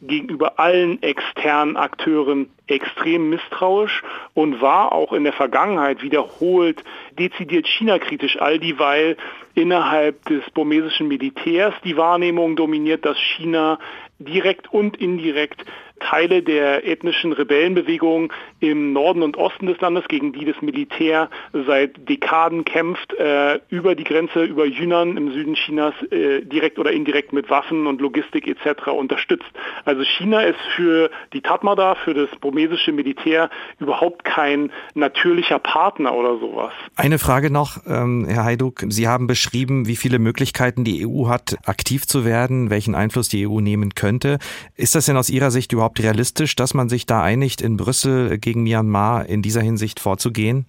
gegenüber 0.00 0.58
allen 0.58 1.00
externen 1.00 1.76
Akteuren 1.76 2.50
extrem 2.66 3.30
misstrauisch 3.30 4.02
und 4.34 4.60
war 4.60 4.90
auch 4.90 5.12
in 5.12 5.22
der 5.22 5.32
Vergangenheit 5.32 6.02
wiederholt 6.02 6.82
dezidiert 7.16 7.68
China-kritisch, 7.68 8.40
all 8.40 8.58
dieweil 8.58 9.16
innerhalb 9.54 10.24
des 10.24 10.42
burmesischen 10.50 11.06
Militärs 11.06 11.72
die 11.84 11.96
Wahrnehmung 11.96 12.56
dominiert, 12.56 13.04
dass 13.04 13.16
China 13.16 13.78
direkt 14.18 14.72
und 14.72 14.96
indirekt 14.96 15.64
Teile 16.00 16.42
der 16.42 16.86
ethnischen 16.86 17.32
Rebellenbewegung 17.32 18.32
im 18.60 18.92
Norden 18.92 19.22
und 19.22 19.36
Osten 19.36 19.66
des 19.66 19.80
Landes, 19.80 20.04
gegen 20.08 20.32
die 20.32 20.44
das 20.44 20.60
Militär 20.62 21.30
seit 21.52 22.08
Dekaden 22.08 22.64
kämpft, 22.64 23.14
äh, 23.14 23.60
über 23.68 23.94
die 23.94 24.04
Grenze, 24.04 24.44
über 24.44 24.66
Yunnan 24.66 25.16
im 25.16 25.32
Süden 25.32 25.54
Chinas, 25.54 25.94
äh, 26.10 26.42
direkt 26.42 26.78
oder 26.78 26.92
indirekt 26.92 27.32
mit 27.32 27.50
Waffen 27.50 27.86
und 27.86 28.00
Logistik 28.00 28.46
etc. 28.46 28.88
unterstützt. 28.88 29.48
Also 29.84 30.02
China 30.02 30.40
ist 30.40 30.58
für 30.74 31.10
die 31.32 31.40
Tatmada, 31.40 31.94
für 31.94 32.14
das 32.14 32.28
burmesische 32.40 32.92
Militär 32.92 33.50
überhaupt 33.78 34.24
kein 34.24 34.70
natürlicher 34.94 35.58
Partner 35.58 36.14
oder 36.14 36.38
sowas. 36.38 36.72
Eine 36.96 37.18
Frage 37.18 37.50
noch, 37.50 37.78
ähm, 37.86 38.26
Herr 38.28 38.44
Heiduk. 38.44 38.84
Sie 38.88 39.06
haben 39.08 39.26
beschrieben, 39.26 39.86
wie 39.86 39.96
viele 39.96 40.18
Möglichkeiten 40.18 40.84
die 40.84 41.06
EU 41.06 41.28
hat, 41.28 41.56
aktiv 41.64 42.06
zu 42.06 42.24
werden, 42.24 42.70
welchen 42.70 42.94
Einfluss 42.94 43.28
die 43.28 43.46
EU 43.46 43.60
nehmen 43.60 43.94
könnte. 43.94 44.38
Ist 44.76 44.94
das 44.94 45.06
denn 45.06 45.16
aus 45.16 45.30
Ihrer 45.30 45.50
Sicht 45.50 45.72
überhaupt 45.72 46.02
realistisch, 46.02 46.56
dass 46.56 46.74
man 46.74 46.88
sich 46.88 47.06
da 47.06 47.22
einigt, 47.22 47.60
in 47.60 47.76
Brüssel 47.76 48.38
gegen 48.48 48.62
Myanmar 48.62 49.26
in 49.28 49.42
dieser 49.42 49.60
Hinsicht 49.60 50.00
vorzugehen? 50.00 50.64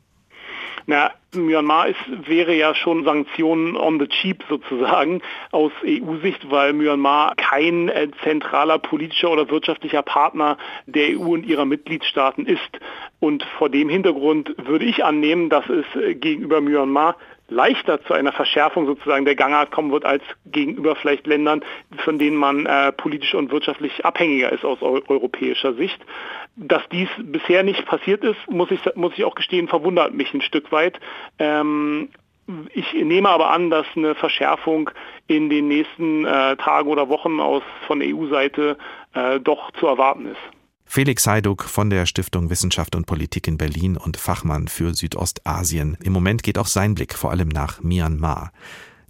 Na, 0.85 1.11
Myanmar 1.33 1.87
ist, 1.87 2.27
wäre 2.27 2.53
ja 2.53 2.75
schon 2.75 3.05
Sanktionen 3.05 3.77
on 3.77 3.99
the 3.99 4.07
cheap 4.07 4.43
sozusagen 4.49 5.21
aus 5.51 5.71
EU-Sicht, 5.85 6.51
weil 6.51 6.73
Myanmar 6.73 7.35
kein 7.37 7.87
äh, 7.87 8.09
zentraler 8.21 8.79
politischer 8.79 9.31
oder 9.31 9.49
wirtschaftlicher 9.49 10.01
Partner 10.01 10.57
der 10.87 11.17
EU 11.17 11.35
und 11.35 11.45
ihrer 11.45 11.63
Mitgliedstaaten 11.63 12.45
ist. 12.45 12.79
Und 13.21 13.43
vor 13.57 13.69
dem 13.69 13.87
Hintergrund 13.87 14.53
würde 14.57 14.83
ich 14.83 15.05
annehmen, 15.05 15.49
dass 15.49 15.69
es 15.69 15.85
äh, 15.95 16.15
gegenüber 16.15 16.59
Myanmar 16.59 17.15
leichter 17.49 18.01
zu 18.03 18.13
einer 18.13 18.31
Verschärfung 18.31 18.85
sozusagen 18.85 19.25
der 19.25 19.35
Gangart 19.35 19.71
kommen 19.71 19.91
wird 19.91 20.05
als 20.05 20.23
gegenüber 20.45 20.95
vielleicht 20.95 21.27
Ländern, 21.27 21.63
von 22.03 22.19
denen 22.19 22.37
man 22.37 22.65
äh, 22.65 22.91
politisch 22.91 23.33
und 23.33 23.51
wirtschaftlich 23.51 24.05
abhängiger 24.05 24.51
ist 24.51 24.65
aus 24.65 24.81
eu 24.81 25.01
europäischer 25.07 25.73
Sicht. 25.73 25.99
Dass 26.55 26.81
dies 26.91 27.09
bisher 27.17 27.63
nicht 27.63 27.85
passiert 27.85 28.23
ist, 28.23 28.39
muss 28.49 28.71
ich, 28.71 28.81
muss 28.95 29.13
ich 29.15 29.23
auch 29.23 29.35
gestehen, 29.35 29.67
verwundert 29.67 30.13
mich 30.13 30.33
ein 30.33 30.41
Stück 30.41 30.71
weit. 30.71 30.99
Ähm, 31.37 32.09
ich 32.73 32.93
nehme 32.93 33.29
aber 33.29 33.51
an, 33.51 33.69
dass 33.69 33.85
eine 33.95 34.15
Verschärfung 34.15 34.89
in 35.27 35.49
den 35.49 35.67
nächsten 35.67 36.25
äh, 36.25 36.55
Tagen 36.57 36.89
oder 36.89 37.09
Wochen 37.09 37.39
aus 37.39 37.61
von 37.85 38.01
EU-Seite 38.01 38.77
äh, 39.13 39.39
doch 39.39 39.71
zu 39.71 39.85
erwarten 39.85 40.25
ist. 40.25 40.58
Felix 40.91 41.27
Heiduk 41.27 41.65
von 41.65 41.91
der 41.91 42.07
Stiftung 42.07 42.49
Wissenschaft 42.49 42.95
und 42.95 43.05
Politik 43.05 43.47
in 43.47 43.59
Berlin 43.59 43.95
und 43.95 44.17
Fachmann 44.17 44.67
für 44.67 44.95
Südostasien. 44.95 45.95
Im 46.01 46.11
Moment 46.11 46.41
geht 46.41 46.57
auch 46.57 46.65
sein 46.65 46.95
Blick 46.95 47.13
vor 47.13 47.29
allem 47.29 47.49
nach 47.49 47.79
Myanmar. 47.83 48.51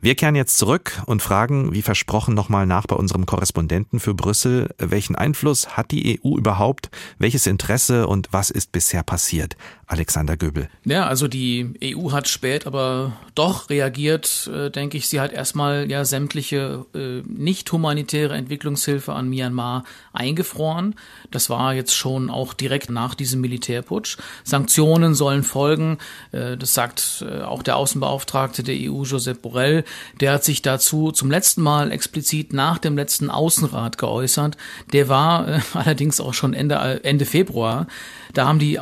Wir 0.02 0.16
kehren 0.16 0.36
jetzt 0.36 0.58
zurück 0.58 1.02
und 1.06 1.22
fragen, 1.22 1.74
wie 1.74 1.82
versprochen, 1.82 2.36
nochmal 2.36 2.66
nach 2.66 2.86
bei 2.86 2.98
unserem 2.98 3.26
Korrespondenten 3.26 4.02
für 4.02 4.14
Brüssel. 4.14 4.76
Welchen 4.78 5.16
Einfluss 5.16 5.78
hat 5.78 5.92
die 5.92 6.20
EU 6.22 6.38
überhaupt? 6.38 6.90
Welches 7.18 7.48
Interesse 7.48 8.08
und 8.08 8.28
was 8.32 8.50
ist 8.50 8.74
bisher 8.74 9.04
passiert? 9.04 9.56
Alexander 9.90 10.38
Göbel. 10.38 10.70
Ja, 10.86 11.08
also 11.08 11.28
die 11.28 11.74
EU 11.84 12.12
hat 12.12 12.28
spät 12.28 12.68
aber 12.68 13.14
doch 13.34 13.72
reagiert, 13.72 14.48
äh, 14.54 14.70
denke 14.70 14.98
ich. 14.98 15.08
Sie 15.08 15.20
hat 15.20 15.34
erstmal 15.34 15.90
ja 15.90 16.06
sämtliche 16.06 16.86
äh, 16.94 17.24
nicht 17.28 17.72
humanitäre 17.72 18.36
Entwicklungshilfe 18.36 19.14
an 19.14 19.30
Myanmar 19.30 19.86
eingefroren. 20.14 20.94
Das 21.32 21.50
war 21.50 21.74
jetzt 21.74 21.96
schon 21.96 22.30
auch 22.30 22.54
direkt 22.54 22.92
nach 22.92 23.16
diesem 23.16 23.42
Militärputsch. 23.42 24.18
Sanktionen 24.44 25.16
sollen 25.16 25.42
folgen. 25.42 25.98
Äh, 26.34 26.56
das 26.56 26.76
sagt 26.76 27.26
äh, 27.28 27.42
auch 27.42 27.64
der 27.64 27.76
Außenbeauftragte 27.76 28.62
der 28.62 28.76
EU, 28.76 29.02
Josep 29.02 29.42
Borrell. 29.42 29.84
Der 30.20 30.34
hat 30.34 30.44
sich 30.44 30.62
dazu 30.62 31.12
zum 31.12 31.32
letzten 31.32 31.64
Mal 31.64 31.92
explizit 31.92 32.54
nach 32.54 32.78
dem 32.78 32.96
letzten 32.96 33.32
Außenrat 33.32 33.98
geäußert. 33.98 34.56
Der 34.94 35.10
war 35.10 35.48
äh, 35.48 35.60
allerdings 35.74 36.22
auch 36.22 36.36
schon 36.36 36.54
Ende, 36.54 36.76
Ende 37.04 37.26
Februar. 37.26 37.88
Da 38.34 38.48
haben 38.48 38.60
die 38.60 38.80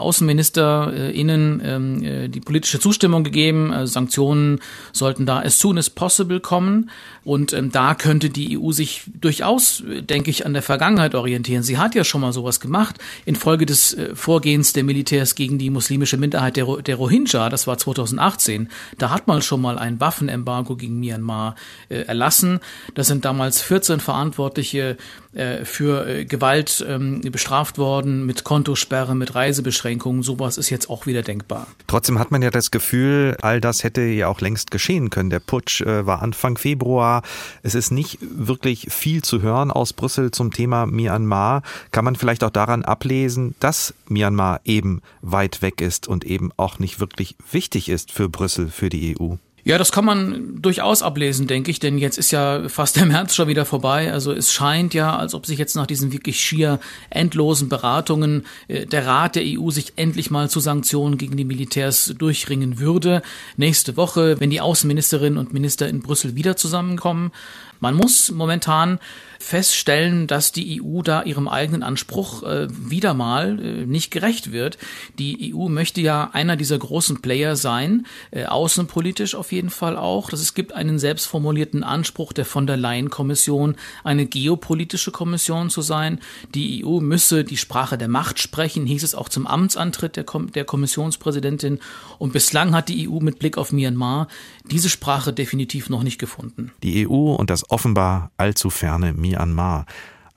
AußenministerInnen 0.98 1.62
ähm, 1.64 2.04
äh, 2.04 2.28
die 2.28 2.40
politische 2.40 2.80
Zustimmung 2.80 3.24
gegeben. 3.24 3.72
Also 3.72 3.94
Sanktionen 3.94 4.60
sollten 4.92 5.26
da 5.26 5.40
as 5.40 5.60
soon 5.60 5.78
as 5.78 5.90
possible 5.90 6.40
kommen. 6.40 6.90
Und 7.24 7.54
ähm, 7.54 7.72
da 7.72 7.94
könnte 7.94 8.30
die 8.30 8.58
EU 8.58 8.72
sich 8.72 9.04
durchaus, 9.08 9.84
denke 9.86 10.32
ich, 10.32 10.46
an 10.46 10.54
der 10.54 10.62
Vergangenheit 10.62 11.14
orientieren. 11.14 11.64
Sie 11.64 11.78
hat 11.78 11.94
ja 11.96 12.04
schon 12.04 12.22
mal 12.22 12.34
sowas 12.34 12.60
gemacht 12.60 12.96
infolge 13.26 13.66
des 13.66 13.94
äh, 13.94 14.16
Vorgehens 14.16 14.74
der 14.74 14.84
Militärs 14.84 15.36
gegen 15.36 15.58
die 15.58 15.70
muslimische 15.70 16.18
Minderheit 16.18 16.56
der, 16.56 16.66
der 16.78 16.96
Rohingya. 16.96 17.50
Das 17.50 17.68
war 17.68 17.78
2018. 17.78 18.70
Da 18.98 19.10
hat 19.10 19.28
man 19.28 19.42
schon 19.42 19.62
mal 19.62 19.78
ein 19.78 20.00
Waffenembargo 20.00 20.76
gegen 20.76 21.00
Myanmar 21.00 21.56
äh, 21.90 22.02
erlassen. 22.02 22.60
Das 22.96 23.08
sind 23.08 23.26
damals 23.26 23.62
14 23.62 24.00
Verantwortliche 24.00 24.98
äh, 25.38 25.66
für 25.66 26.08
äh, 26.08 26.26
Gewalt 26.26 26.84
ähm, 26.88 27.22
bestraft 27.22 27.78
worden, 27.78 28.26
mit 28.26 28.44
Kontosperre, 28.44 29.16
mit 29.16 29.36
Reisebeschränkungen. 29.36 30.24
Sowas 30.24 30.58
ist 30.58 30.72
jetzt 30.72 30.87
auch 30.90 31.06
wieder 31.06 31.22
denkbar. 31.22 31.68
Trotzdem 31.88 32.20
hat 32.20 32.32
man 32.32 32.42
ja 32.42 32.50
das 32.50 32.72
Gefühl, 32.72 33.38
all 33.42 33.62
das 33.62 33.84
hätte 33.84 34.02
ja 34.02 34.28
auch 34.28 34.42
längst 34.42 34.72
geschehen 34.72 35.10
können. 35.10 35.30
Der 35.30 35.40
Putsch 35.40 35.82
äh, 35.82 36.06
war 36.06 36.22
Anfang 36.22 36.58
Februar. 36.58 37.22
Es 37.64 37.76
ist 37.76 37.92
nicht 37.92 38.20
wirklich 38.22 38.88
viel 38.90 39.22
zu 39.22 39.42
hören 39.42 39.72
aus 39.72 39.94
Brüssel 39.94 40.32
zum 40.32 40.52
Thema 40.52 40.86
Myanmar. 40.86 41.64
Kann 41.92 42.06
man 42.06 42.16
vielleicht 42.16 42.44
auch 42.44 42.50
daran 42.50 42.84
ablesen, 42.84 43.56
dass 43.60 43.94
Myanmar 44.08 44.62
eben 44.66 45.02
weit 45.22 45.62
weg 45.62 45.82
ist 45.82 46.08
und 46.08 46.26
eben 46.26 46.52
auch 46.58 46.80
nicht 46.80 47.00
wirklich 47.00 47.36
wichtig 47.52 47.90
ist 47.90 48.12
für 48.12 48.30
Brüssel, 48.30 48.70
für 48.70 48.90
die 48.90 49.16
EU? 49.20 49.36
Ja, 49.68 49.78
das 49.78 49.92
kann 49.92 50.06
man 50.06 50.62
durchaus 50.62 51.02
ablesen, 51.04 51.46
denke 51.46 51.72
ich, 51.72 51.80
denn 51.80 51.98
jetzt 51.98 52.18
ist 52.18 52.32
ja 52.32 52.70
fast 52.70 52.96
der 52.96 53.06
März 53.06 53.36
schon 53.36 53.50
wieder 53.50 53.66
vorbei. 53.66 54.14
Also 54.14 54.32
es 54.32 54.54
scheint 54.54 54.94
ja, 54.94 55.18
als 55.18 55.34
ob 55.34 55.46
sich 55.46 55.60
jetzt 55.60 55.76
nach 55.76 55.86
diesen 55.86 56.14
wirklich 56.14 56.40
schier 56.40 56.80
endlosen 57.10 57.68
Beratungen 57.68 58.46
äh, 58.70 58.86
der 58.86 59.06
Rat 59.06 59.36
der 59.36 59.44
EU 59.46 59.70
sich 59.70 59.92
endlich 59.98 60.32
mal 60.32 60.50
zu 60.50 60.62
Sanktionen 60.62 61.18
gegen 61.18 61.36
die 61.36 61.44
Militärs 61.44 62.16
durchringen 62.18 62.80
würde. 62.80 63.22
Nächste 63.58 63.98
Woche, 63.98 64.40
wenn 64.40 64.52
die 64.52 64.62
Außenministerinnen 64.62 65.38
und 65.38 65.52
Minister 65.52 65.90
in 65.90 66.00
Brüssel 66.00 66.38
wieder 66.38 66.56
zusammenkommen. 66.56 67.34
Man 67.80 67.94
muss 67.94 68.32
momentan 68.32 69.00
feststellen, 69.40 70.28
dass 70.28 70.52
die 70.52 70.82
EU 70.82 71.02
da 71.02 71.24
ihrem 71.24 71.48
eigenen 71.48 71.84
Anspruch 71.84 72.44
äh, 72.44 72.68
wieder 72.70 73.14
mal 73.14 73.60
äh, 73.60 73.86
nicht 73.86 74.12
gerecht 74.12 74.52
wird. 74.52 74.78
Die 75.20 75.54
EU 75.54 75.70
möchte 75.70 76.02
ja 76.02 76.32
einer 76.34 76.56
dieser 76.56 76.78
großen 76.78 77.22
Player 77.22 77.56
sein, 77.56 78.08
äh, 78.32 78.46
außenpolitisch 78.46 79.36
auf 79.36 79.52
jeden 79.58 79.70
Fall 79.70 79.98
auch. 79.98 80.30
Dass 80.30 80.40
es 80.40 80.54
gibt 80.54 80.74
einen 80.74 81.00
selbstformulierten 81.00 81.84
Anspruch 81.84 82.32
der 82.32 82.46
von 82.46 82.68
der 82.68 82.78
Leyen-Kommission, 82.78 83.76
eine 84.04 84.26
geopolitische 84.26 85.12
Kommission 85.12 85.70
zu 85.70 85.82
sein. 85.82 86.20
Die 86.54 86.86
EU 86.86 87.00
müsse 87.00 87.44
die 87.44 87.58
Sprache 87.58 87.98
der 87.98 88.08
Macht 88.08 88.40
sprechen, 88.40 88.86
hieß 88.86 89.04
es 89.04 89.16
auch 89.16 89.30
zum 89.30 89.48
Amtsantritt 89.48 90.16
der, 90.16 90.24
Kom 90.24 90.52
der 90.52 90.64
Kommissionspräsidentin. 90.64 91.80
Und 92.20 92.34
bislang 92.34 92.74
hat 92.74 92.90
die 92.90 93.10
EU 93.10 93.20
mit 93.20 93.40
Blick 93.40 93.58
auf 93.58 93.72
Myanmar 93.72 94.28
diese 94.70 94.90
Sprache 94.90 95.34
definitiv 95.34 95.90
noch 95.90 96.04
nicht 96.04 96.20
gefunden. 96.20 96.72
Die 96.84 97.08
EU 97.08 97.34
und 97.34 97.50
das 97.50 97.70
offenbar 97.70 98.32
allzu 98.38 98.70
ferne 98.70 99.14
Myanmar. 99.14 99.86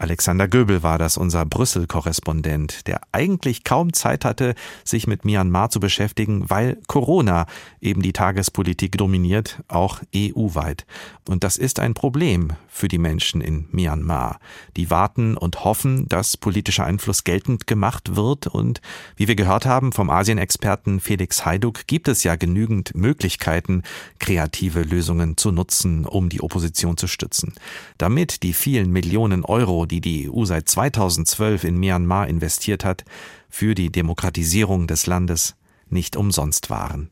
Alexander 0.00 0.48
Göbel 0.48 0.82
war 0.82 0.96
das, 0.96 1.18
unser 1.18 1.44
Brüssel-Korrespondent, 1.44 2.86
der 2.86 3.02
eigentlich 3.12 3.64
kaum 3.64 3.92
Zeit 3.92 4.24
hatte, 4.24 4.54
sich 4.82 5.06
mit 5.06 5.26
Myanmar 5.26 5.68
zu 5.68 5.78
beschäftigen, 5.78 6.48
weil 6.48 6.78
Corona 6.86 7.44
eben 7.82 8.00
die 8.00 8.14
Tagespolitik 8.14 8.96
dominiert, 8.96 9.62
auch 9.68 10.00
EU-weit. 10.16 10.86
Und 11.28 11.44
das 11.44 11.58
ist 11.58 11.80
ein 11.80 11.92
Problem 11.92 12.54
für 12.66 12.88
die 12.88 12.96
Menschen 12.96 13.42
in 13.42 13.68
Myanmar. 13.72 14.40
Die 14.78 14.88
warten 14.88 15.36
und 15.36 15.64
hoffen, 15.64 16.08
dass 16.08 16.38
politischer 16.38 16.86
Einfluss 16.86 17.24
geltend 17.24 17.66
gemacht 17.66 18.16
wird. 18.16 18.46
Und 18.46 18.80
wie 19.16 19.28
wir 19.28 19.36
gehört 19.36 19.66
haben 19.66 19.92
vom 19.92 20.08
Asienexperten 20.08 21.00
Felix 21.00 21.44
Heiduk, 21.44 21.86
gibt 21.86 22.08
es 22.08 22.24
ja 22.24 22.36
genügend 22.36 22.94
Möglichkeiten, 22.94 23.82
kreative 24.18 24.82
Lösungen 24.82 25.36
zu 25.36 25.52
nutzen, 25.52 26.06
um 26.06 26.30
die 26.30 26.40
Opposition 26.40 26.96
zu 26.96 27.06
stützen. 27.06 27.52
Damit 27.98 28.42
die 28.42 28.54
vielen 28.54 28.90
Millionen 28.90 29.44
Euro, 29.44 29.89
die 29.90 30.00
die 30.00 30.30
EU 30.30 30.44
seit 30.44 30.68
2012 30.68 31.64
in 31.64 31.78
Myanmar 31.78 32.28
investiert 32.28 32.84
hat, 32.84 33.04
für 33.48 33.74
die 33.74 33.90
Demokratisierung 33.90 34.86
des 34.86 35.06
Landes 35.06 35.56
nicht 35.88 36.16
umsonst 36.16 36.70
waren. 36.70 37.10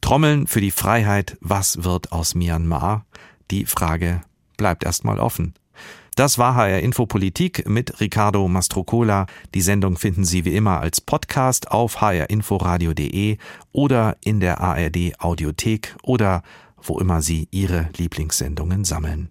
Trommeln 0.00 0.46
für 0.46 0.60
die 0.60 0.70
Freiheit, 0.70 1.36
was 1.40 1.84
wird 1.84 2.12
aus 2.12 2.34
Myanmar? 2.34 3.06
Die 3.50 3.64
Frage 3.64 4.22
bleibt 4.56 4.84
erstmal 4.84 5.18
offen. 5.18 5.54
Das 6.16 6.38
war 6.38 6.54
HR 6.54 6.80
Infopolitik 6.80 7.68
mit 7.68 8.00
Ricardo 8.00 8.48
Mastrocola. 8.48 9.26
Die 9.54 9.60
Sendung 9.60 9.98
finden 9.98 10.24
Sie 10.24 10.46
wie 10.46 10.56
immer 10.56 10.80
als 10.80 11.00
Podcast 11.02 11.70
auf 11.70 12.00
hrinforadio.de 12.00 13.36
oder 13.72 14.16
in 14.24 14.40
der 14.40 14.60
ARD 14.60 15.20
Audiothek 15.20 15.94
oder 16.02 16.42
wo 16.82 16.98
immer 16.98 17.20
Sie 17.20 17.48
Ihre 17.50 17.90
Lieblingssendungen 17.98 18.84
sammeln. 18.84 19.28